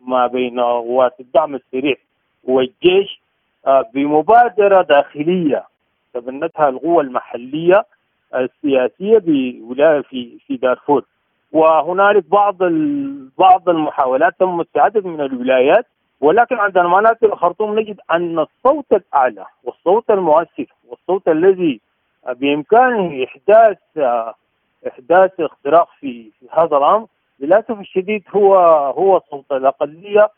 [0.00, 1.96] ما بين قوات الدعم السريع
[2.44, 3.20] والجيش
[3.94, 5.64] بمبادرة داخلية
[6.14, 7.85] تبنتها القوى المحلية
[8.35, 11.05] السياسية بولاية في في دارفور.
[11.53, 12.57] وهنالك بعض
[13.38, 15.87] بعض المحاولات تمت في عدد من الولايات
[16.20, 21.81] ولكن عندنا مناطق الخرطوم نجد أن الصوت الأعلى والصوت المؤثر والصوت الذي
[22.28, 23.78] بإمكانه إحداث
[24.88, 27.06] إحداث اختراق في هذا الأمر.
[27.40, 28.56] للأسف الشديد هو
[28.98, 30.28] هو صوت الأقلية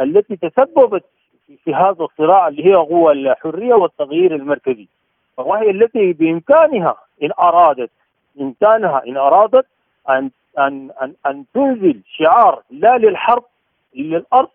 [0.00, 1.04] التي تسببت
[1.64, 4.88] في هذا الصراع اللي هي قوى الحرية والتغيير المركزي.
[5.36, 7.90] وهي التي بإمكانها إن أرادت
[8.36, 9.66] بإمكانها إن أرادت
[10.08, 13.44] أن أن أن, أن تنزل شعار لا للحرب
[13.94, 14.48] للأرض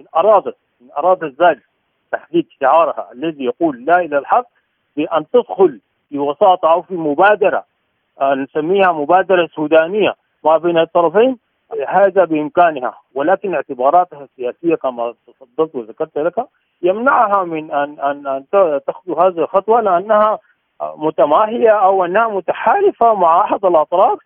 [0.00, 1.62] إن أرادت إن أرادت ذلك
[2.12, 4.44] تحديد شعارها الذي يقول لا إلى الحرب
[4.96, 7.64] بأن تدخل في وساطه أو في مبادرة
[8.20, 10.14] آه، نسميها مبادرة سودانية.
[10.44, 11.38] ما بين الطرفين
[11.88, 16.46] هذا بإمكانها ولكن اعتباراتها السياسية كما تفضلت وذكرت لك
[16.82, 18.44] يمنعها من ان ان أن
[18.86, 20.38] تأخذ هذه الخطوة لأنها
[20.82, 24.18] متماهية أو أنها متحالفة مع أحد الأطراف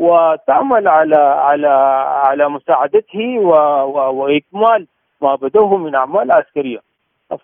[0.00, 1.68] وتعمل على على
[2.24, 3.50] على مساعدته و
[3.84, 4.86] و وإكمال
[5.22, 6.80] ما بدوه من أعمال عسكرية.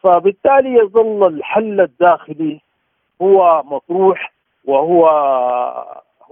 [0.02, 2.60] فبالتالي يظل الحل الداخلي
[3.24, 4.32] هو مطروح
[4.64, 5.06] وهو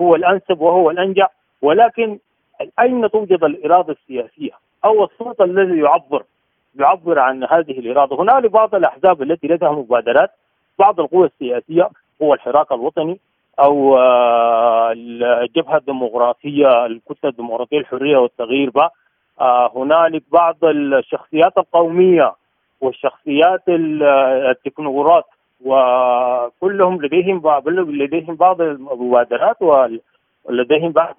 [0.01, 1.27] هو الأنسب وهو الأنجع
[1.63, 2.19] ولكن
[2.81, 4.51] أين توجد الإرادة السياسية؟
[4.85, 6.23] أو الصوت الذي يعبر
[6.81, 10.31] يعبر عن هذه الإرادة؟ هنالك بعض الأحزاب التي لديها مبادرات.
[10.79, 11.91] بعض القوى السياسية
[12.23, 13.21] هو الحراك الوطني
[13.59, 18.71] أو آه، الجبهة الديمقراطية الكتلة الديمقراطية الحرية والتغيير.
[18.71, 18.91] با
[19.41, 22.33] آه، هنالك بعض الشخصيات القومية
[22.81, 25.25] والشخصيات التكنوقراط
[25.65, 29.57] وكلهم لديهم لديهم بعض المبادرات
[30.45, 31.17] ولديهم بعض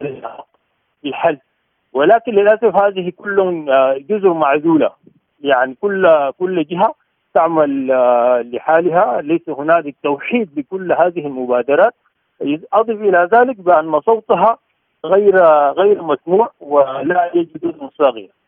[1.05, 1.37] الحل.
[1.93, 4.91] ولكن للأسف هذه كلهم آه، جزر معزولة.
[5.41, 6.95] يعني كل كل جهة
[7.33, 7.87] تعمل
[8.53, 9.21] لحالها.
[9.21, 11.93] ليس هنالك توحيد لكل هذه المبادرات.
[12.73, 14.57] أضف إلى ذلك بأن صوتها
[15.05, 15.37] غير
[15.71, 18.42] غير مسموع ولا يجد صاغيه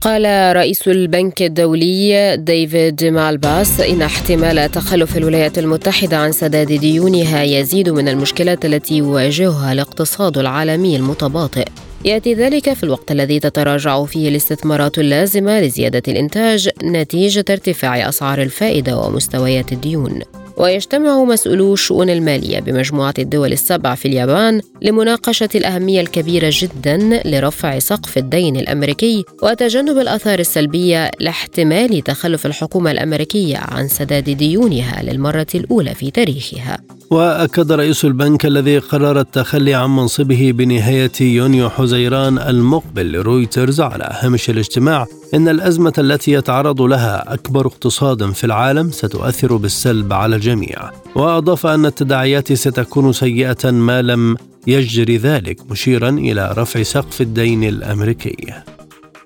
[0.00, 7.88] قال رئيس البنك الدولي ديفيد مالباس إن احتمال تخلف الولايات المتحدة عن سداد ديونها يزيد
[7.88, 11.64] من المشكلات التي يواجهها الاقتصاد العالمي المتباطئ.
[12.04, 18.98] يأتي ذلك في الوقت الذي تتراجع فيه الاستثمارات اللازمة لزيادة الإنتاج نتيجة ارتفاع أسعار الفائدة
[18.98, 20.20] ومستويات الديون.
[20.58, 28.18] ويجتمع مسؤولو الشؤون المالية بمجموعة الدول السبع في اليابان لمناقشة الأهمية الكبيرة جدا لرفع سقف
[28.18, 36.10] الدين الأمريكي وتجنب الآثار السلبية لاحتمال تخلف الحكومة الأمريكية عن سداد ديونها للمرة الأولى في
[36.10, 36.78] تاريخها.
[37.10, 44.50] وأكد رئيس البنك الذي قرر التخلي عن منصبه بنهاية يونيو حزيران المقبل لرويترز على هامش
[44.50, 50.90] الاجتماع إن الأزمة التي يتعرض لها أكبر اقتصاد في العالم ستؤثر بالسلب على الجميع.
[51.14, 58.54] وأضاف أن التداعيات ستكون سيئة ما لم يجري ذلك مشيرا إلى رفع سقف الدين الأمريكي.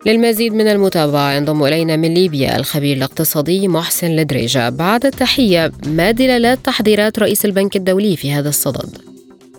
[0.06, 6.58] للمزيد من المتابعة ينضم إلينا من ليبيا الخبير الاقتصادي محسن لدريجة بعد التحية ما دلالات
[6.58, 8.98] تحضيرات رئيس البنك الدولي في هذا الصدد؟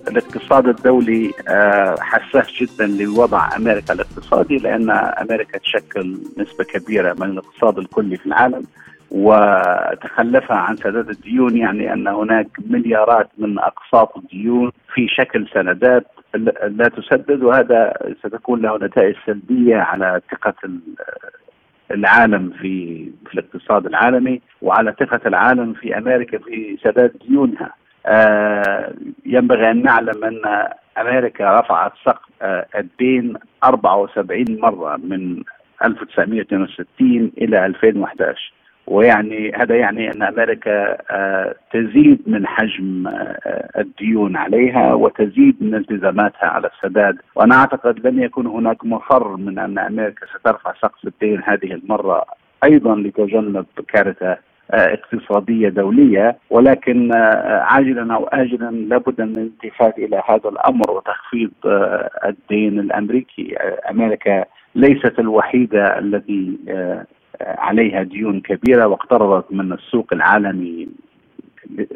[0.08, 7.78] الاقتصاد الدولي آه، حساس جدا لوضع أمريكا الاقتصادي لأن أمريكا تشكل نسبة كبيرة من الاقتصاد
[7.78, 8.64] الكلي في العالم
[9.12, 16.08] وتخلفها عن سداد الديون يعني أن هناك مليارات من أقساط الديون في شكل سندات
[16.68, 20.54] لا تسدد وهذا ستكون له نتائج سلبية على ثقة
[21.92, 27.74] العالم في في الاقتصاد العالمي وعلى ثقة العالم في أمريكا في سداد ديونها.
[28.06, 28.94] آه
[29.26, 30.68] ينبغي أن نعلم أن
[30.98, 35.44] أمريكا رفعت سقف آه الدين 74 مرة من
[35.86, 38.54] 1962 إلى 2011
[38.88, 46.46] ويعني هذا يعني أن أمريكا آه، تزيد من حجم آه، الديون عليها وتزيد من التزاماتها
[46.46, 47.18] على السداد.
[47.36, 52.26] وأنا أعتقد لن يكون هناك مفر من أن أمريكا سترفع سقف الدين هذه المرة
[52.64, 54.38] أيضا لتجنب كارثة
[54.72, 56.38] آه، اقتصادية دولية.
[56.50, 57.14] ولكن
[57.62, 61.52] عاجلا أو اجلا لابد من الالتفات إلى هذا الأمر وتخفيض
[62.26, 63.56] الدين الأمريكي.
[63.90, 66.58] أمريكا ليست الوحيدة التي
[67.42, 70.88] عليها ديون كبيرة واقترضت من السوق العالمي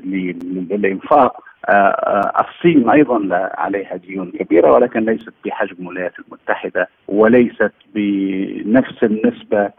[0.05, 1.43] للإنفاق.
[1.69, 9.69] آه، آه، الصين أيضا عليها ديون كبيرة ولكن ليست بحجم الولايات المتحدة وليست بنفس النسبة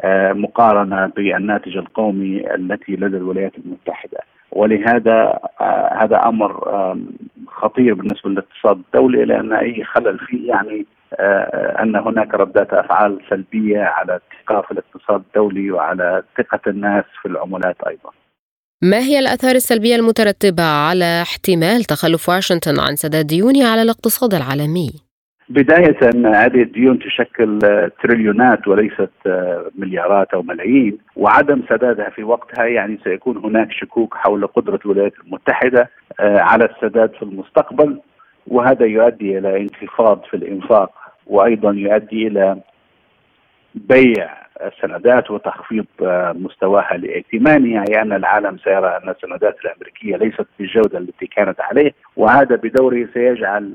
[0.00, 4.18] آه، مقارنة بالناتج القومي التي لدى الولايات المتحدة.
[4.52, 5.38] ولهذا
[5.92, 6.60] هذا أمر
[7.46, 10.86] خطير بالنسبة للاقتصاد الدولي لأن أي خلل فيه يعني
[11.82, 17.76] أن هناك ردات أفعال سلبية على ثقه في الاقتصاد الدولي وعلى ثقة الناس في العملات
[17.86, 18.10] أيضا.
[18.82, 24.90] ما هي الآثار السلبية المترتبة على احتمال تخلف واشنطن عن سداد ديونه على الاقتصاد العالمي؟
[25.48, 25.98] بداية
[26.34, 27.58] هذه الديون تشكل
[28.02, 29.10] تريليونات وليست
[29.78, 35.90] مليارات أو ملايين وعدم سدادها في وقتها يعني سيكون هناك شكوك حول قدرة الولايات المتحدة
[36.20, 38.00] على السداد في المستقبل
[38.46, 41.01] وهذا يؤدي إلى انخفاض في الإنفاق
[41.32, 42.56] وأيضا يؤدي إلى
[43.74, 45.86] بيع السندات وتخفيض
[46.34, 52.56] مستواها لائتمانها يعني أن العالم سيرى أن السندات الأمريكية ليست بالجودة التي كانت عليه وهذا
[52.56, 53.72] بدوره سيجعل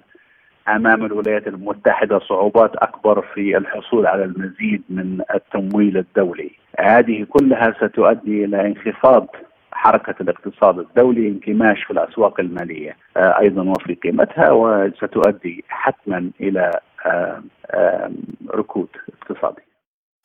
[0.68, 6.52] أمام الولايات المتحدة صعوبات أكبر في الحصول على المزيد من التمويل الدولي.
[6.80, 9.28] هذه كلها ستؤدي إلى انخفاض
[9.72, 16.72] حركة الاقتصاد الدولي، انكماش في الأسواق المالية أيضا وفي قيمتها وستؤدي حتما إلى
[18.56, 18.88] ركود
[19.22, 19.62] اقتصادي.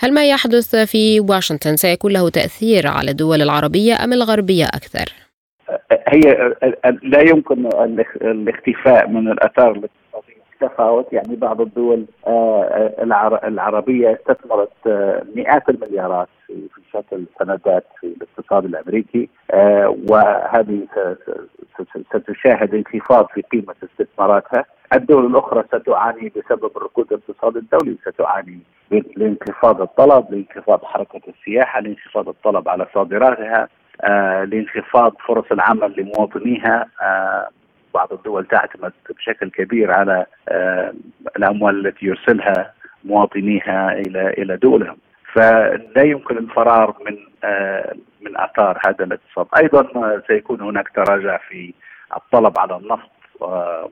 [0.01, 5.13] هل ما يحدث في واشنطن سيكون له تأثير على الدول العربية أم الغربية أكثر؟
[6.09, 6.55] هي
[7.03, 7.67] لا يمكن
[8.23, 9.81] الاختفاء من الأثار
[10.63, 12.07] تفاوت يعني بعض الدول
[13.45, 14.73] العربية استثمرت
[15.37, 19.29] مئات المليارات في شكل سندات في الاقتصاد الأمريكي
[20.11, 20.87] وهذه
[22.15, 24.65] ستشاهد انخفاض في قيمة استثماراتها.
[24.95, 28.59] الدول الأخرى ستعاني بسبب الركود الاقتصادي الدولي ستعاني
[29.17, 33.69] لانخفاض الطلب لانخفاض حركة السياحة لانخفاض الطلب على صادراتها
[34.01, 37.49] آه، لانخفاض فرص العمل لمواطنيها آه،
[37.95, 40.93] بعض الدول تعتمد بشكل كبير على آه،
[41.37, 42.73] الأموال التي يرسلها
[43.05, 44.97] مواطنيها إلى إلى دولهم
[45.33, 47.17] فلا يمكن الفرار من
[48.21, 51.75] من اثار هذا الاقتصاد، أيضا سيكون هناك تراجع في
[52.17, 53.11] الطلب على النفط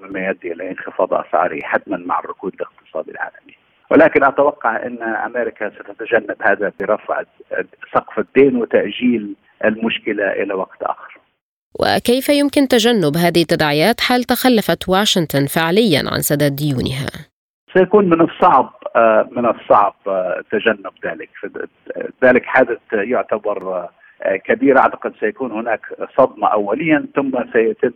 [0.01, 3.57] مما يؤدي إلى انخفاض اسعاره حتما مع الركود الاقتصادي العالمي.
[3.91, 7.23] ولكن أتوقع إن أمريكا ستتجنب هذا برفع
[7.95, 9.35] سقف الدين وتأجيل
[9.65, 11.10] المشكلة إلى وقت آخر.
[11.81, 17.11] وكيف يمكن تجنب هذه التداعيات حال تخلفت واشنطن فعليا عن سداد ديونها؟
[17.75, 18.73] سيكون من الصعب
[19.31, 19.95] من الصعب
[20.51, 21.31] تجنب ذلك
[22.25, 23.89] ذلك حدث يعتبر
[24.45, 25.81] كبير أعتقد سيكون هناك
[26.19, 27.91] صدمة اوليا ثم سيتم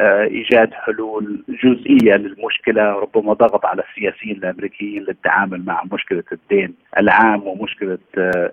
[0.00, 7.98] إيجاد حلول جزئية للمشكلة ربما ضغط على السياسيين الأمريكيين للتعامل مع مشكلة الدين العام ومشكلة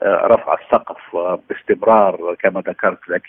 [0.04, 1.18] رفع السقف
[1.50, 3.28] باستمرار كما ذكرت لك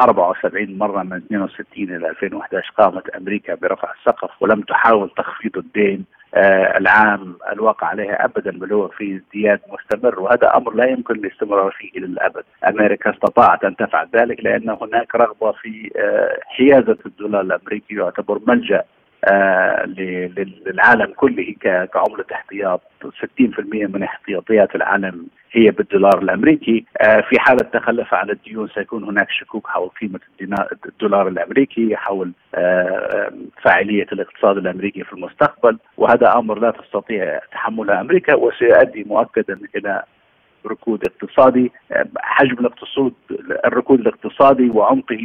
[0.00, 1.64] 74 مرة من 62
[1.96, 6.04] إلى 2011 قامت أمريكا برفع السقف ولم تحاول تخفيض الدين.
[6.14, 11.70] آه العام الواقع عليها ابدا بل هو في ازدياد مستمر وهذا أمر لا يمكن الاستمرار
[11.70, 12.44] فيه إلى الأبد.
[12.68, 18.78] أمريكا استطاعت أن تفعل ذلك لأن هناك رغبة في آه حيازة الدولار الأمريكي يعتبر ملجأ
[18.78, 18.84] آه
[20.66, 21.54] للعالم كله.
[21.62, 22.80] كعملة احتياط.
[23.04, 26.84] 60% من احتياطيات العالم هي بالدولار الأمريكي.
[27.00, 30.20] آه في حالة تخلف عن الديون سيكون هناك شكوك حول قيمة
[30.86, 35.78] الدولار الأمريكي حول آه فاعلية الاقتصاد الأمريكي في المستقبل.
[35.96, 40.02] وهذا أمر لا تستطيع تحمله أمريكا وسيؤدي مؤكدا إلى
[40.66, 41.72] ركود اقتصادي
[42.16, 43.12] حجم الاقتصاد
[43.66, 45.18] الركود الاقتصادي وعمقه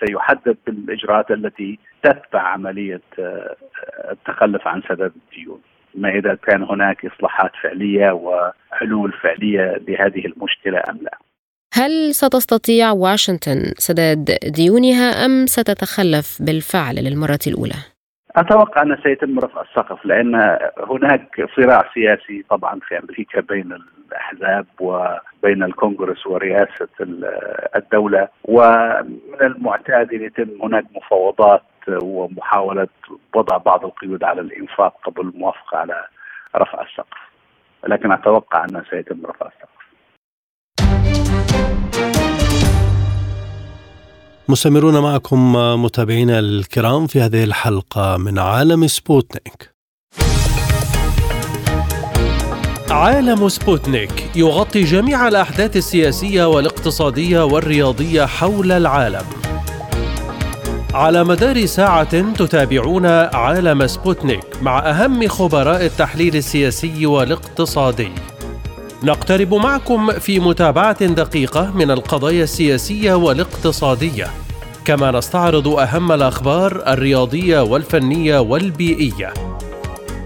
[0.00, 3.00] سيحدد بالإجراءات التي تتبع عملية
[4.10, 5.60] التخلف عن سداد الديون
[5.94, 11.18] ما إذا كان هناك إصلاحات فعلية وحلول فعلية لهذه المشكلة أم لا
[11.72, 17.95] هل ستستطيع واشنطن سداد ديونها أم ستتخلف بالفعل للمرة الأولى؟
[18.36, 20.58] أتوقع ان سيتم رفع السقف لأن
[20.90, 23.78] هناك صراع سياسي طبعا في أمريكا بين
[24.08, 26.88] الأحزاب وبين الكونغرس ورئاسه
[27.76, 28.28] الدولة.
[28.44, 31.62] ومن المعتاد أن يتم هناك مفاوضات
[32.02, 32.88] ومحاولة
[33.34, 36.04] وضع بعض القيود على الإنفاق قبل الموافقة على
[36.56, 37.18] رفع السقف.
[37.86, 39.75] لكن أتوقع أنه سيتم رفع السقف.
[44.48, 49.70] مستمرون معكم متابعينا الكرام في هذه الحلقة من عالم سبوتنيك.
[52.90, 59.24] عالم سبوتنيك يغطي جميع الأحداث السياسية والاقتصادية والرياضية حول العالم.
[60.94, 68.10] على مدار الساعة تتابعون عالم سبوتنيك مع أهم خبراء التحليل السياسي والاقتصادي.
[69.02, 74.26] نقترب معكم في متابعة دقيقة من القضايا السياسية والاقتصادية.
[74.84, 79.34] كما نستعرض أهم الأخبار الرياضية والفنية والبيئية.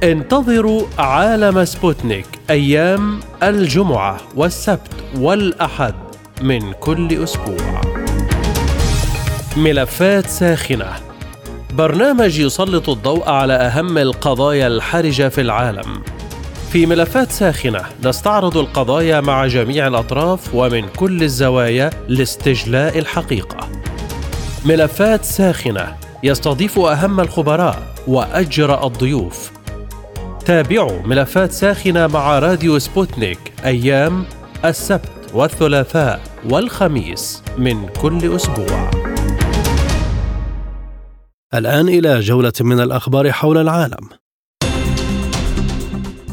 [0.02, 5.94] انتظروا عالم سبوتنيك أيام الجمعة والسبت والأحد
[6.42, 7.80] من كل أسبوع.
[9.56, 10.92] ملفات ساخنة.
[11.72, 16.02] برنامج يسلط الضوء على أهم القضايا الحرجة في العالم.
[16.72, 17.80] في ملفات ساخنة.
[18.04, 23.68] نستعرض القضايا مع جميع الأطراف ومن كل الزوايا لاستجلاء الحقيقة.
[24.64, 25.96] ملفات ساخنة.
[26.22, 29.50] يستضيف أهم الخبراء وأجرأ الضيوف.
[30.46, 34.24] تابعوا ملفات ساخنة مع راديو سبوتنيك أيام
[34.64, 38.90] السبت والثلاثاء والخميس من كل أسبوع.
[41.54, 44.08] الآن إلى جولة من الأخبار حول العالم.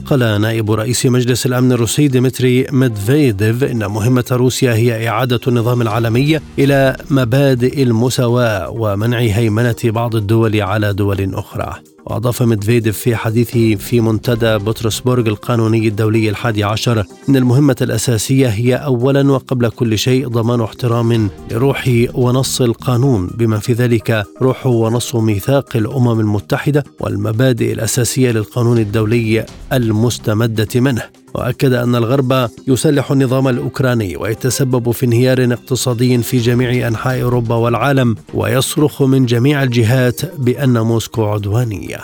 [0.08, 6.40] قال نائب رئيس مجلس الأمن الروسي ديمتري ميدفيديف إن مهمة روسيا هي إعادة النظام العالمي
[6.60, 11.97] إلى مبادئ المساواة ومنع هيمنة بعض الدول على دول أخرى.
[12.10, 18.76] وأضاف ميدفيديف في حديثه في منتدى بطرسبورغ القانوني الدولي الحادي عشر أن المهمة الأساسية هي
[18.76, 25.76] أولا وقبل كل شيء ضمان احترام لروح ونص القانون بما في ذلك روح ونص ميثاق
[25.76, 31.04] الأمم المتحدة والمبادئ الأساسية للقانون الدولي المستمدة منه.
[31.36, 38.16] وأكد أن الغرب يسلح النظام الأوكراني ويتسبب في انهيار اقتصادي في جميع أنحاء أوروبا والعالم
[38.34, 42.00] ويصرخ من جميع الجهات بأن موسكو عدوانية.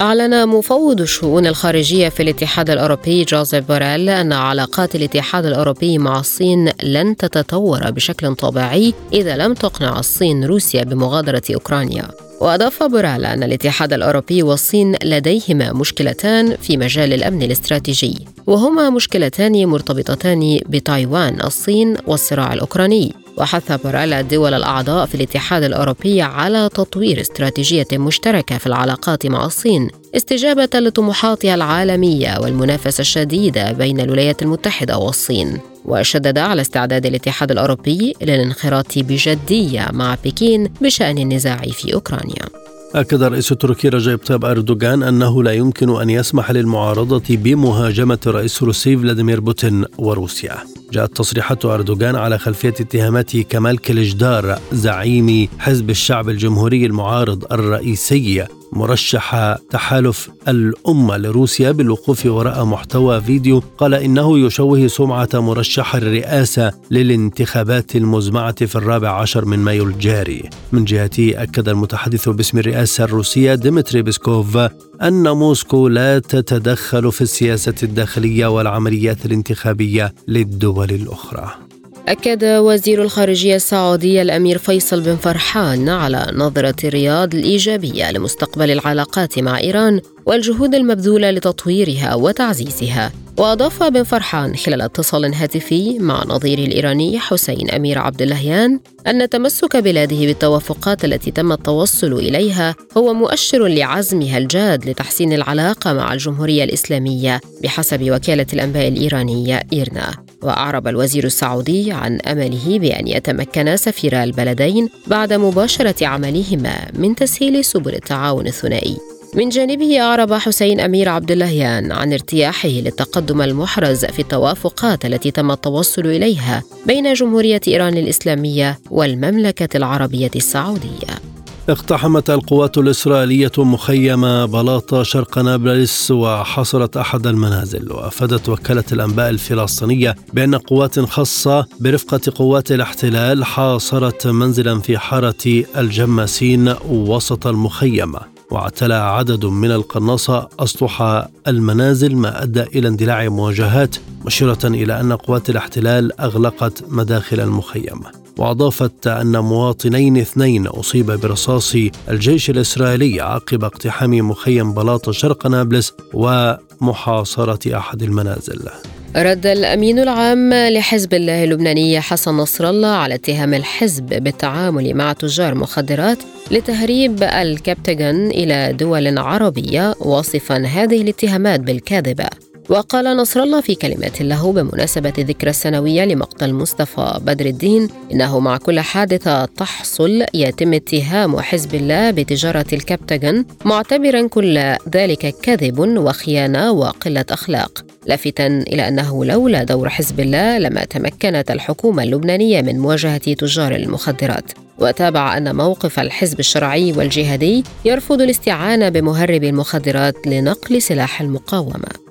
[0.00, 6.70] أعلن مفوض الشؤون الخارجية في الاتحاد الأوروبي جوزيف بوريل أن علاقات الاتحاد الأوروبي مع الصين
[6.82, 12.08] لن تتطور بشكل طبيعي إذا لم تقنع الصين روسيا بمغادرة أوكرانيا.
[12.40, 20.60] وأضاف بورال أن الاتحاد الأوروبي والصين لديهما مشكلتان في مجال الأمن الاستراتيجي وهما مشكلتان مرتبطتان
[20.68, 23.14] بتايوان الصين والصراع الأوكراني.
[23.40, 29.90] وحث بورال الدول الأعضاء في الاتحاد الأوروبي على تطوير استراتيجية مشتركة في العلاقات مع الصين
[30.16, 35.58] استجابة لطموحاتها العالمية والمنافسة الشديدة بين الولايات المتحدة والصين.
[35.84, 42.69] وشدد على استعداد الاتحاد الأوروبي للانخراط بجدية مع بكين بشأن النزاع في أوكرانيا.
[42.94, 48.96] أكد الرئيس التركي رجب طيب أردوغان أنه لا يمكن أن يسمح للمعارضة بمهاجمة الرئيس الروسي
[48.96, 50.56] فلاديمير بوتين وروسيا.
[50.92, 58.46] جاءت تصريحات أردوغان على خلفية اتهامات كمال كليجدار زعيم حزب الشعب الجمهوري المعارض الرئيسي.
[58.72, 67.96] مرشح تحالف الأمة لروسيا بالوقوف وراء محتوى فيديو قال إنه يشوه سمعة مرشح الرئاسة للانتخابات
[67.96, 70.50] المزمعة في الرابع عشر من مايو الجاري.
[70.72, 74.56] من جهته أكد المتحدث باسم الرئاسة الروسية ديمتري بيسكوف
[75.02, 81.69] أن موسكو لا تتدخل في السياسة الداخلية والعمليات الانتخابية للدول الأخرى.
[82.10, 89.58] أكد وزير الخارجية السعودي الأمير فيصل بن فرحان على نظرة الرياض الإيجابية لمستقبل العلاقات مع
[89.58, 93.12] إيران والجهود المبذولة لتطويرها وتعزيزها.
[93.38, 99.76] وأضاف بن فرحان خلال اتصال هاتفي مع نظيره الإيراني حسين أمير عبد اللهيان أن تمسك
[99.76, 107.40] بلاده بالتوافقات التي تم التوصل إليها هو مؤشر لعزمها الجاد لتحسين العلاقة مع الجمهورية الإسلامية
[107.62, 110.29] بحسب وكالة الأنباء الإيرانية إيرنا.
[110.42, 117.94] وأعرب الوزير السعودي عن أمله بأن يتمكن سفيرا البلدين بعد مباشرة عملهما من تسهيل سبل
[117.94, 118.96] التعاون الثنائي.
[119.34, 125.50] من جانبه أعرب حسين أمير عبد اللهيان عن ارتياحه للتقدم المحرز في التوافقات التي تم
[125.50, 131.39] التوصل إليها بين جمهورية إيران الإسلامية والمملكة العربية السعودية.
[131.68, 140.54] اقتحمت القوات الإسرائيلية مخيم بلاطة شرق نابلس وحصرت أحد المنازل وأفادت وكالة الأنباء الفلسطينية بأن
[140.54, 148.12] قوات خاصة برفقة قوات الاحتلال حاصرت منزلا في حارة الجماسين وسط المخيم.
[148.50, 155.50] واعتلى عدد من القناصة أسطح المنازل ما أدى إلى اندلاع مواجهات مشيرة إلى أن قوات
[155.50, 158.00] الاحتلال أغلقت مداخل المخيم.
[158.38, 161.74] وأضافت أن مواطنين اثنين أصيب برصاص
[162.08, 168.68] الجيش الإسرائيلي عقب اقتحام مخيم بلاط شرق نابلس ومحاصرة أحد المنازل.
[169.16, 175.54] رد الأمين العام لحزب الله اللبناني حسن نصر الله على اتهام الحزب بالتعامل مع تجار
[175.54, 176.18] مخدرات
[176.50, 182.26] لتهريب الكبتغن إلى دول عربية واصفا هذه الاتهامات بالكاذبة.
[182.68, 188.56] وقال نصر الله في كلمة له بمناسبة ذكرى السنوية لمقتل مصطفى بدر الدين إنه مع
[188.56, 194.58] كل حادثة تحصل يتم اتهام حزب الله بتجارة الكبتغن معتبرا كل
[194.94, 197.89] ذلك كذب وخيانة وقلة أخلاق.
[198.06, 204.52] لافتا إلى أنه لولا دور حزب الله لما تمكنت الحكومة اللبنانية من مواجهة تجار المخدرات.
[204.78, 212.10] وتابع أن موقف الحزب الشرعي والجهادي يرفض الاستعانة بمهرب المخدرات لنقل سلاح المقاومة.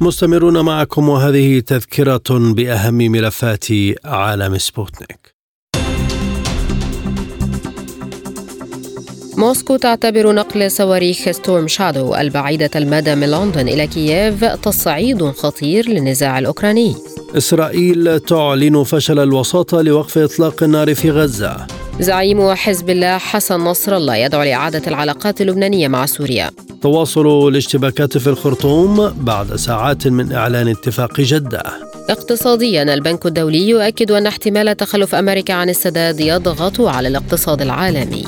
[0.00, 3.66] مستمرون معكم وهذه تذكرة بأهم ملفات
[4.04, 5.29] عالم سبوتنيك.
[9.40, 16.38] موسكو تعتبر نقل صواريخ ستورم شادو البعيدة المدى من لندن إلى كييف تصعيد خطير للنزاع
[16.38, 16.94] الأوكراني.
[17.36, 21.56] إسرائيل تعلن فشل الوساطة لوقف إطلاق النار في غزة.
[22.00, 26.50] زعيم حزب الله حسن نصر الله يدعو لإعادة العلاقات اللبنانية مع سوريا.
[26.82, 31.62] تواصل الاشتباكات في الخرطوم بعد ساعات من إعلان اتفاق جدة.
[32.10, 38.24] اقتصاديا البنك الدولي يؤكد أن احتمال تخلف أمريكا عن السداد يضغط على الاقتصاد العالمي.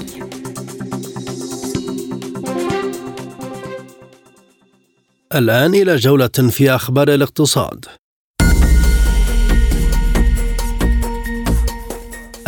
[5.35, 7.85] الآن إلى جولة في أخبار الاقتصاد.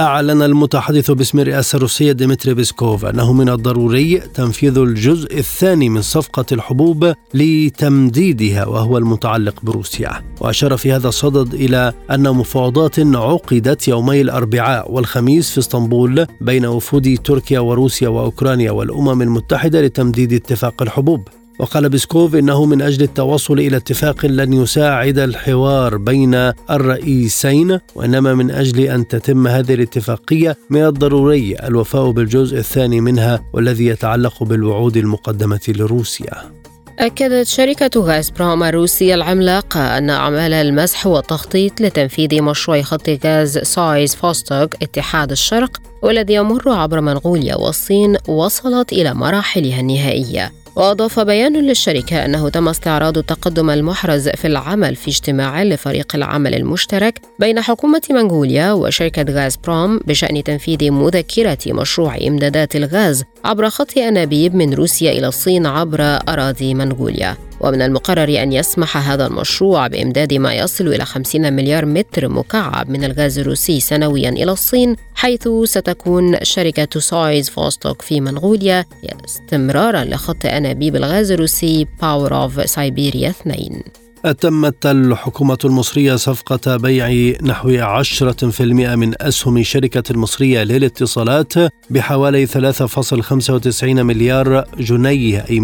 [0.01, 6.45] أعلن المتحدث باسم الرئاسة الروسية ديمتري بيسكوف أنه من الضروري تنفيذ الجزء الثاني من صفقة
[6.53, 10.23] الحبوب لتمديدها وهو المتعلق بروسيا.
[10.41, 17.19] وأشار في هذا الصدد إلى أن مفاوضات عقدت يومي الأربعاء والخميس في اسطنبول بين وفود
[17.25, 21.29] تركيا وروسيا وأوكرانيا والأمم المتحدة لتمديد اتفاق الحبوب.
[21.59, 26.35] وقال بيسكوف إنه من أجل التوصل إلى اتفاق لن يساعد الحوار بين
[26.71, 33.87] الرئيسين وإنما من أجل أن تتم هذه الاتفاقية من الضروري الوفاء بالجزء الثاني منها والذي
[33.87, 36.65] يتعلق بالوعود المقدمة لروسيا.
[36.99, 44.75] أكدت شركة غازبروم الروسية العملاقة أن أعمال المسح والتخطيط لتنفيذ مشروع خط غاز سايوز فوستوك
[44.83, 52.49] اتحاد الشرق والذي يمر عبر منغوليا والصين وصلت إلى مراحلها النهائية وأضاف بيان للشركة أنه
[52.49, 59.33] تم استعراض التقدم المحرز في العمل في اجتماع لفريق العمل المشترك بين حكومة منغوليا وشركة
[59.33, 63.25] غازبروم بشأن تنفيذ مذكرة مشروع إمدادات الغاز.
[63.45, 67.37] عبر خط أنابيب من روسيا إلى الصين عبر أراضي منغوليا.
[67.61, 73.05] ومن المقرر أن يسمح هذا المشروع بإمداد ما يصل إلى 50 مليار متر مكعب من
[73.05, 78.85] الغاز الروسي سنويا إلى الصين حيث ستكون شركة سايوز فوستوك في منغوليا
[79.25, 88.01] استمرارا لخط أنابيب الغاز الروسي Power of Siberia 2 أتمت الحكومة المصرية صفقة بيع نحو
[88.01, 91.53] 10% من أسهم شركة المصرية للاتصالات
[91.91, 95.61] بحوالي 3.95 مليار جنيه أي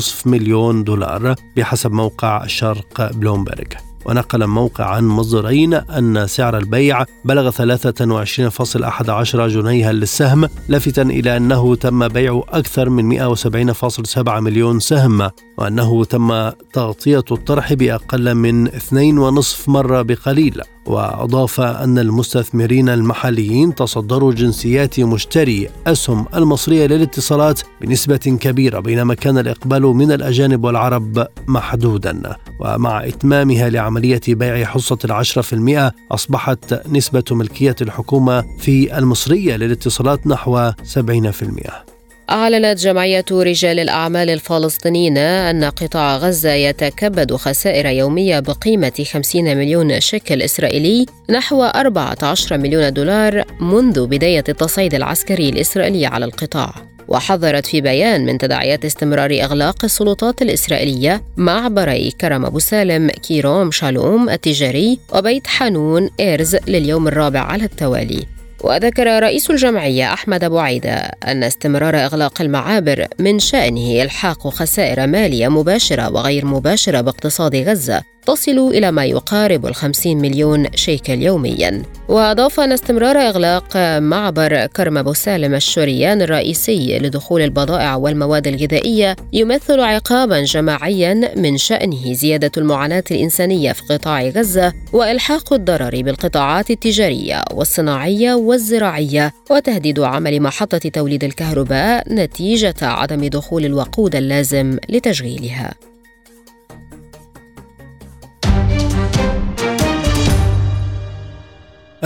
[0.00, 3.72] 127.5 مليون دولار بحسب موقع شرق بلومبرج
[4.04, 12.08] ونقل موقع عن مصدرين أن سعر البيع بلغ 23.11 جنيها للسهم لافتا إلى أنه تم
[12.08, 15.30] بيع أكثر من 170.7 مليون سهم.
[15.58, 25.00] وأنه تم تغطية الطرح بأقل من 2.5 مرة بقليل وأضاف أن المستثمرين المحليين تصدروا جنسيات
[25.00, 32.36] مشتري أسهم المصرية للاتصالات بنسبة كبيرة بينما كان الإقبال من الأجانب والعرب محدودا.
[32.60, 40.26] ومع إتمامها لعملية بيع حصة العشرة في المئة أصبحت نسبة ملكية الحكومة في المصرية للاتصالات
[40.26, 41.95] نحو 70%
[42.30, 50.42] أعلنت جمعية رجال الأعمال الفلسطينيين أن قطاع غزة يتكبد خسائر يومية بقيمة 50 مليون شيكل
[50.42, 56.74] إسرائيلي نحو 14 مليون دولار منذ بداية التصعيد العسكري الإسرائيلي على القطاع.
[57.08, 64.30] وحذرت في بيان من تداعيات استمرار إغلاق السلطات الإسرائيلية معبري كرم أبو سالم كيروم شالوم
[64.30, 68.35] التجاري وبيت حانون إيرز لليوم الرابع على التوالي.
[68.60, 70.96] وذكر رئيس الجمعية أحمد أبو عيدة
[71.26, 78.58] أن استمرار إغلاق المعابر من شأنه إلحاق خسائر مالية مباشرة وغير مباشرة باقتصاد غزة تصل
[78.58, 81.82] إلى ما يقارب الخمسين مليون شيكل يوميا.
[82.08, 89.80] وأضاف أن استمرار إغلاق معبر كرم أبو سالم الشريان الرئيسي لدخول البضائع والمواد الغذائية يمثل
[89.80, 98.34] عقابا جماعيا من شأنه زيادة المعاناة الإنسانية في قطاع غزة وإلحاق الضرر بالقطاعات التجارية والصناعية
[98.34, 105.74] والزراعية وتهديد عمل محطة توليد الكهرباء نتيجة عدم دخول الوقود اللازم لتشغيلها.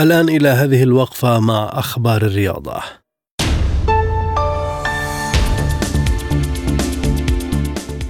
[0.02, 2.80] الآن إلى هذه الوقفة مع أخبار الرياضة.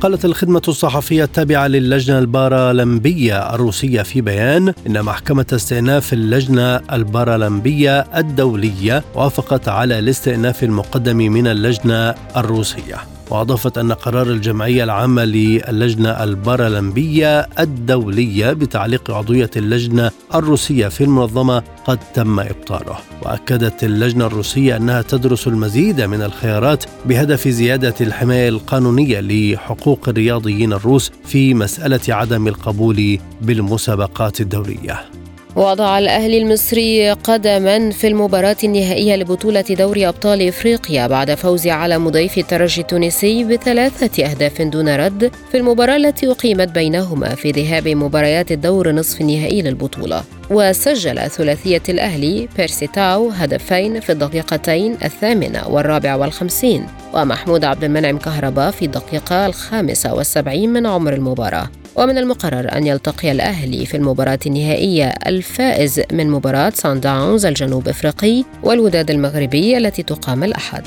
[0.01, 9.05] قالت الخدمة الصحفية التابعة للجنة البارالمبية الروسية في بيان إن محكمة استئناف اللجنة البارالمبية الدولية
[9.15, 13.20] وافقت على الاستئناف المقدم من اللجنة الروسية.
[13.31, 21.99] وأضافت أن قرار الجمعية العامة للجنة البارالمبية الدولية بتعليق عضوية اللجنة الروسية في المنظمة قد
[22.15, 22.97] تم إبطاله.
[23.23, 31.13] وأكدت اللجنة الروسية أنها تدرس المزيد من الخيارات بهدف زيادة الحماية القانونية لحقوق الرياضيين الروس
[31.25, 35.20] في مسألة عدم القبول بالمسابقات الدولية.
[35.57, 42.39] وضع الأهلي المصري قدما في المباراة النهائية لبطولة دوري أبطال إفريقيا بعد فوز على مضيف
[42.39, 48.93] الترجي التونسي بثلاثة أهداف دون رد في المباراة التي أقيمت بينهما في ذهاب مباريات الدور
[48.93, 50.23] نصف النهائي للبطولة.
[50.51, 58.71] وسجل ثلاثية الأهلي بيرسي تاو هدفين في الدقيقتين الثامنة والرابعة والخمسين ومحمود عبد المنعم كهربا
[58.71, 61.80] في الدقيقة الخامسة والسبعين من عمر المباراة.
[61.97, 68.45] ومن المقرر أن يلتقي الأهلي في المباراة النهائية الفائز من مباراة سان داونز الجنوب إفريقي
[68.63, 70.85] والوداد المغربي التي تقام الأحد.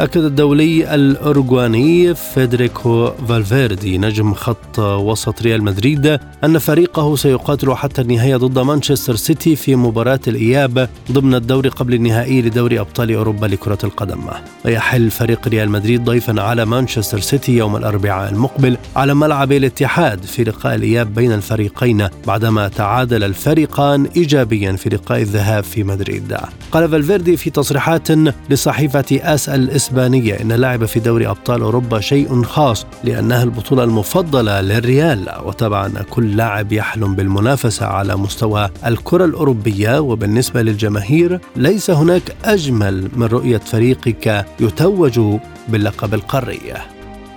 [0.00, 8.36] أكد الدولي الأورجواني فيدريكو فالفيردي نجم خط وسط ريال مدريد أن فريقه سيقاتل حتى النهاية
[8.36, 14.18] ضد مانشستر سيتي في مباراة الإياب ضمن الدور قبل النهائي لدوري أبطال أوروبا لكرة القدم.
[14.64, 20.44] ويحل فريق ريال مدريد ضيفا على مانشستر سيتي يوم الأربعاء المقبل على ملعب الاتحاد في
[20.44, 26.36] لقاء الإياب بين الفريقين بعدما تعادل الفريقان إيجابيا في لقاء الذهاب في مدريد.
[26.72, 28.08] قال فالفيردي في تصريحات
[28.50, 29.48] لصحيفة آس
[29.82, 36.36] الإسبانية إن اللعب في دوري أبطال أوروبا شيء خاص لأنها البطولة المفضلة للريال وطبعا كل
[36.36, 39.98] لاعب يحلم بالمنافسة على مستوى الكرة الأوروبية.
[40.00, 45.20] وبالنسبة للجماهير ليس هناك أجمل من رؤية فريقك يتوج
[45.68, 46.91] باللقب القاري.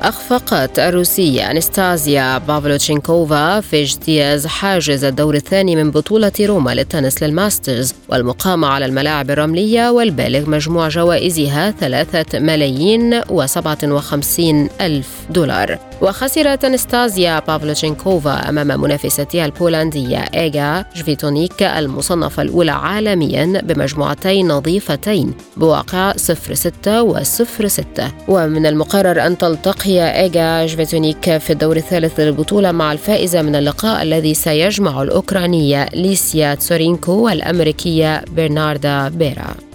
[0.05, 8.67] أخفقت الروسية أنستازيا بافلوتشينكوفا في اجتياز حاجز الدور الثاني من بطولة روما للتنس للماسترز والمقامة
[8.67, 15.79] على الملاعب الرملية والبالغ مجموع جوائزها ثلاثة ملايين وسبعة وخمسين ألف دولار.
[16.01, 26.17] وخسرت أنستازيا بافلوتشينكوفا أمام منافستها البولندية إيغا شفيونتيك المصنفة الأولى عالميا بمجموعتين نظيفتين بواقع 0-6
[26.87, 27.21] و 0-6
[28.27, 34.33] ومن المقرر أن تلتقي إيغا شفيونتيك في الدور الثالث للبطولة مع الفائزة من اللقاء الذي
[34.33, 39.74] سيجمع الأوكرانية ليسيا تسورينكو والأمريكية برناردا بيرا.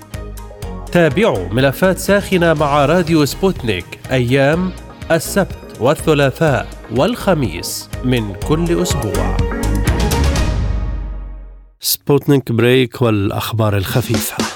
[0.91, 4.71] تابعوا ملفات ساخنة مع راديو سبوتنيك أيام
[5.11, 9.37] السبت والثلاثاء والخميس من كل أسبوع.
[11.79, 14.50] سبوتنيك بريك والأخبار الخفيفة.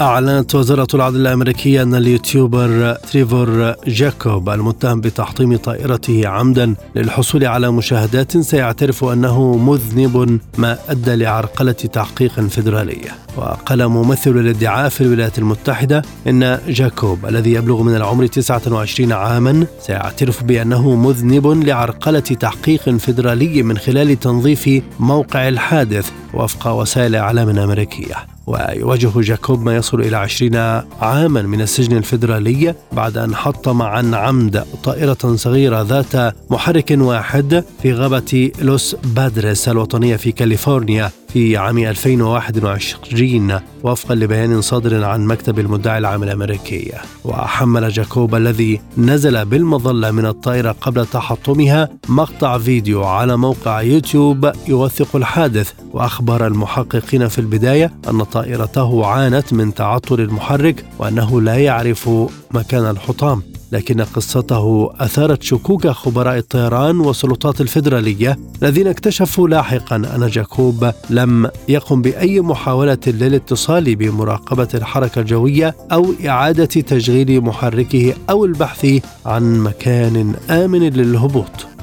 [0.00, 8.38] أعلنت وزارة العدل الأمريكية أن اليوتيوبر تريفور جاكوب المتهم بتحطيم طائرته عمدا للحصول على مشاهدات
[8.38, 13.00] سيعترف أنه مذنب ما أدى لعرقلة تحقيق فيدرالي.
[13.36, 20.44] وقال ممثل الادعاء في الولايات المتحدة أن جاكوب الذي يبلغ من العمر 29 عاما سيعترف
[20.44, 28.14] بأنه مذنب لعرقلة تحقيق فيدرالي من خلال تنظيف موقع الحادث وفق وسائل إعلام أمريكية.
[28.46, 30.56] ويواجه جاكوب ما يصل إلى عشرين
[31.00, 37.92] عاما من السجن الفيدرالي بعد أن حطم عن عمد طائرة صغيرة ذات محرك واحد في
[37.92, 41.10] غابة لوس بادريس الوطنية في كاليفورنيا.
[41.32, 46.92] في عام 2021 وفقا لبيان صادر عن مكتب المدعي العام الأمريكي.
[47.24, 55.16] وحمل جاكوب الذي نزل بالمظلة من الطائرة قبل تحطمها مقطع فيديو على موقع يوتيوب يوثق
[55.16, 55.72] الحادث.
[55.92, 62.10] وأخبر المحققين في البداية أن طائرته عانت من تعطل المحرك وأنه لا يعرف
[62.50, 63.42] مكان الحطام.
[63.72, 72.02] لكن قصته أثارت شكوك خبراء الطيران والسلطات الفيدرالية الذين اكتشفوا لاحقا أن جاكوب لم يقم
[72.02, 78.86] بأي محاولة للاتصال بمراقبة الحركة الجوية أو إعادة تشغيل محركه أو البحث
[79.26, 81.79] عن مكان آمن للهبوط.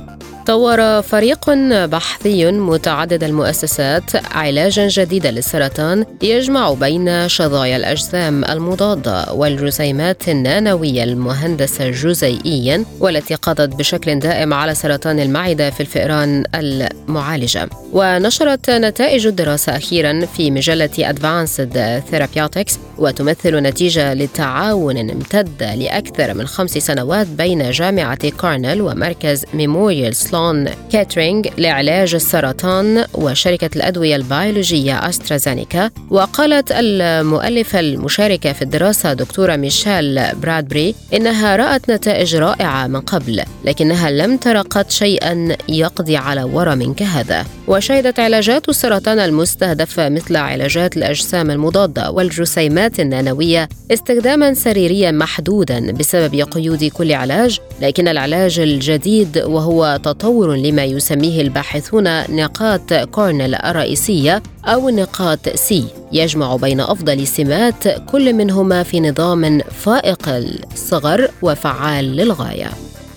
[0.47, 1.49] طور فريق
[1.85, 12.85] بحثي متعدد المؤسسات علاجا جديدا للسرطان يجمع بين شظايا الأجسام المضادة والجسيمات النانوية المهندسة جزيئيا
[12.99, 17.69] والتي قضت بشكل دائم على سرطان المعدة في الفئران المعالجة.
[17.93, 26.71] ونشرت نتائج الدراسة أخيرا في مجلة Advanced Therapeutics وتمثل نتيجة لتعاون امتد لأكثر من خمس
[26.71, 35.91] سنوات بين جامعة كورنيل ومركز ميموريال سلون كيترينج لعلاج السرطان وشركة الأدوية البيولوجية أسترازينيكا.
[36.09, 44.11] وقالت المؤلفة المشاركة في الدراسة دكتورة ميشيل برادبري إنها رأت نتائج رائعة من قبل لكنها
[44.11, 51.51] لم تر قط شيئا يقضي على ورم كهذا وشهدت علاجات السرطان المستهدفة مثل علاجات الأجسام
[51.51, 60.26] المضادة والجسيمات النانوية استخداما سريريا محدودا بسبب قيود كل علاج لكن العلاج الجديد وهو تطور
[60.27, 68.83] لما يسميه الباحثون نقاط كورنيل الرئيسية أو نقاط سي يجمع بين أفضل سمات كل منهما
[68.83, 72.69] في نظام فائق الصغر وفعال للغاية.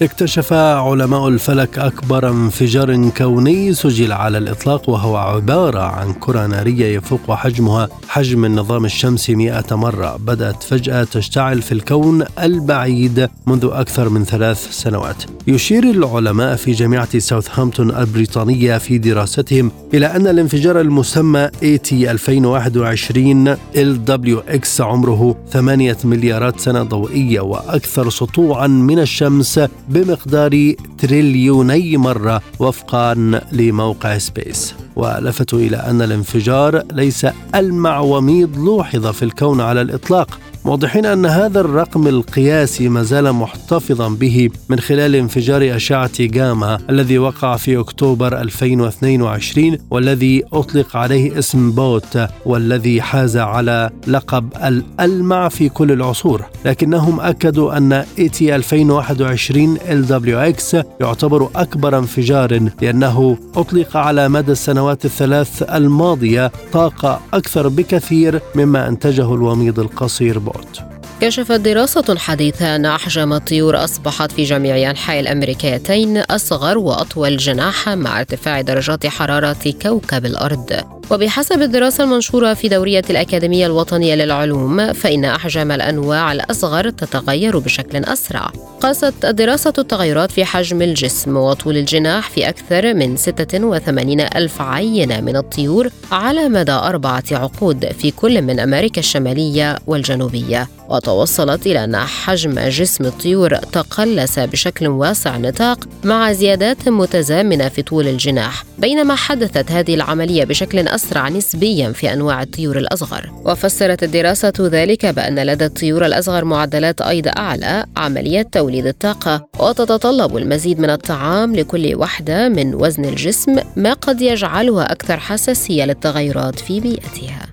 [0.03, 7.35] اكتشف علماء الفلك أكبر انفجار كوني سجل على الإطلاق وهو عبارة عن كرة نارية يفوق
[7.35, 10.17] حجمها حجم النظام الشمسي مئة مرة.
[10.17, 15.25] بدأت فجأة تشتعل في الكون البعيد منذ أكثر من ثلاث سنوات.
[15.47, 24.81] يشير العلماء في جامعة ساوثهامبتون البريطانية في دراستهم إلى أن الانفجار المسمى AT 2021 LWX
[24.81, 29.61] عمره ثمانية مليارات سنة ضوئية وأكثر سطوعا من الشمس
[29.91, 33.15] بمقدار تريليوني مرة وفقا
[33.53, 34.75] لموقع سبيس.
[34.97, 41.61] ولفتوا إلى أن الانفجار ليس ألمع وميض لوحظ في الكون على الإطلاق موضحين أن هذا
[41.61, 48.41] الرقم القياسي ما زال محتفظا به من خلال انفجار أشعة جاما الذي وقع في أكتوبر
[48.41, 56.45] 2022 والذي أطلق عليه اسم BOAT والذي حاز على لقب الألمع في كل العصور.
[56.65, 65.63] لكنهم أكدوا أن إيتي 2021 LWX يعتبر أكبر انفجار لأنه أطلق على مدى السنوات الثلاث
[65.63, 70.81] الماضية طاقة أكثر بكثير مما أنتجه الوميض القصير بوت
[71.21, 78.21] كشفت دراسة حديثة أن أحجام الطيور أصبحت في جميع أنحاء الأمريكتين أصغر وأطول جناحا مع
[78.21, 81.00] ارتفاع درجات حرارة كوكب الأرض.
[81.11, 88.53] وبحسب الدراسة المنشورة في دورية الأكاديمية الوطنية للعلوم فإن أحجام الأنواع الأصغر تتغير بشكل أسرع.
[88.81, 95.37] قاست الدراسة التغيرات في حجم الجسم وطول الجناح في أكثر من 86 ألف عينة من
[95.37, 100.69] الطيور على مدى أربعة عقود في كل من أمريكا الشمالية والجنوبية.
[100.91, 108.09] وتوصلت إلى أن حجم جسم الطيور تقلص بشكل واسع النطاق مع زيادات متزامنة في طول
[108.09, 113.31] الجناح بينما حدثت هذه العملية بشكل أسرع نسبيا في أنواع الطيور الأصغر.
[113.45, 119.49] وفسرت الدراسة ذلك بأن لدى الطيور الأصغر معدلات أيض أعلى عملية توليد الطاقة.
[119.59, 126.59] وتتطلب المزيد من الطعام لكل وحدة من وزن الجسم ما قد يجعلها أكثر حساسية للتغيرات
[126.59, 127.47] في بيئتها.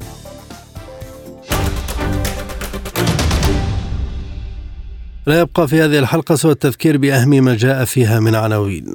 [5.27, 8.93] لا يبقى في هذه الحلقة سوى التذكير بأهم ما جاء فيها من عناوين.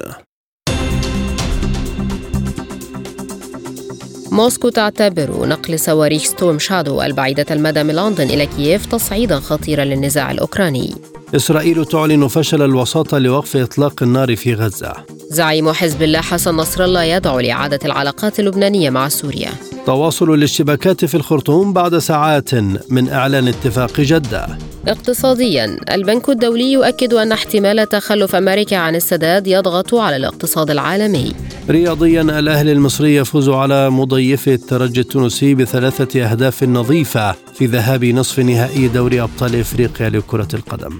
[4.33, 10.31] موسكو تعتبر نقل صواريخ ستورم شادو البعيدة المدى من لندن إلى كييف تصعيدا خطيرا للنزاع
[10.31, 11.12] الأوكراني.
[11.35, 14.93] إسرائيل تعلن فشل الوساطة لوقف إطلاق النار في غزة.
[15.29, 19.49] زعيم حزب الله حسن نصر الله يدعو لإعادة العلاقات اللبنانية مع سوريا.
[19.85, 22.55] تواصل الاشتباكات في الخرطوم بعد ساعات
[22.89, 24.47] من إعلان اتفاق جدة.
[24.87, 31.33] اقتصاديا البنك الدولي يؤكد أن احتمال تخلف أمريكا عن السداد يضغط على الاقتصاد العالمي.
[31.69, 38.87] رياضيا الأهلي المصري يفوز على مضيف الترجي التونسي بثلاثة أهداف نظيفة في ذهاب نصف نهائي
[38.87, 40.99] دوري أبطال إفريقيا لكرة القدم.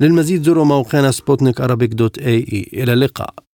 [0.00, 1.60] للمزيد زوروا موقعنا سبوتنيك
[1.94, 2.82] dot AE.
[2.82, 3.47] إلى اللقاء.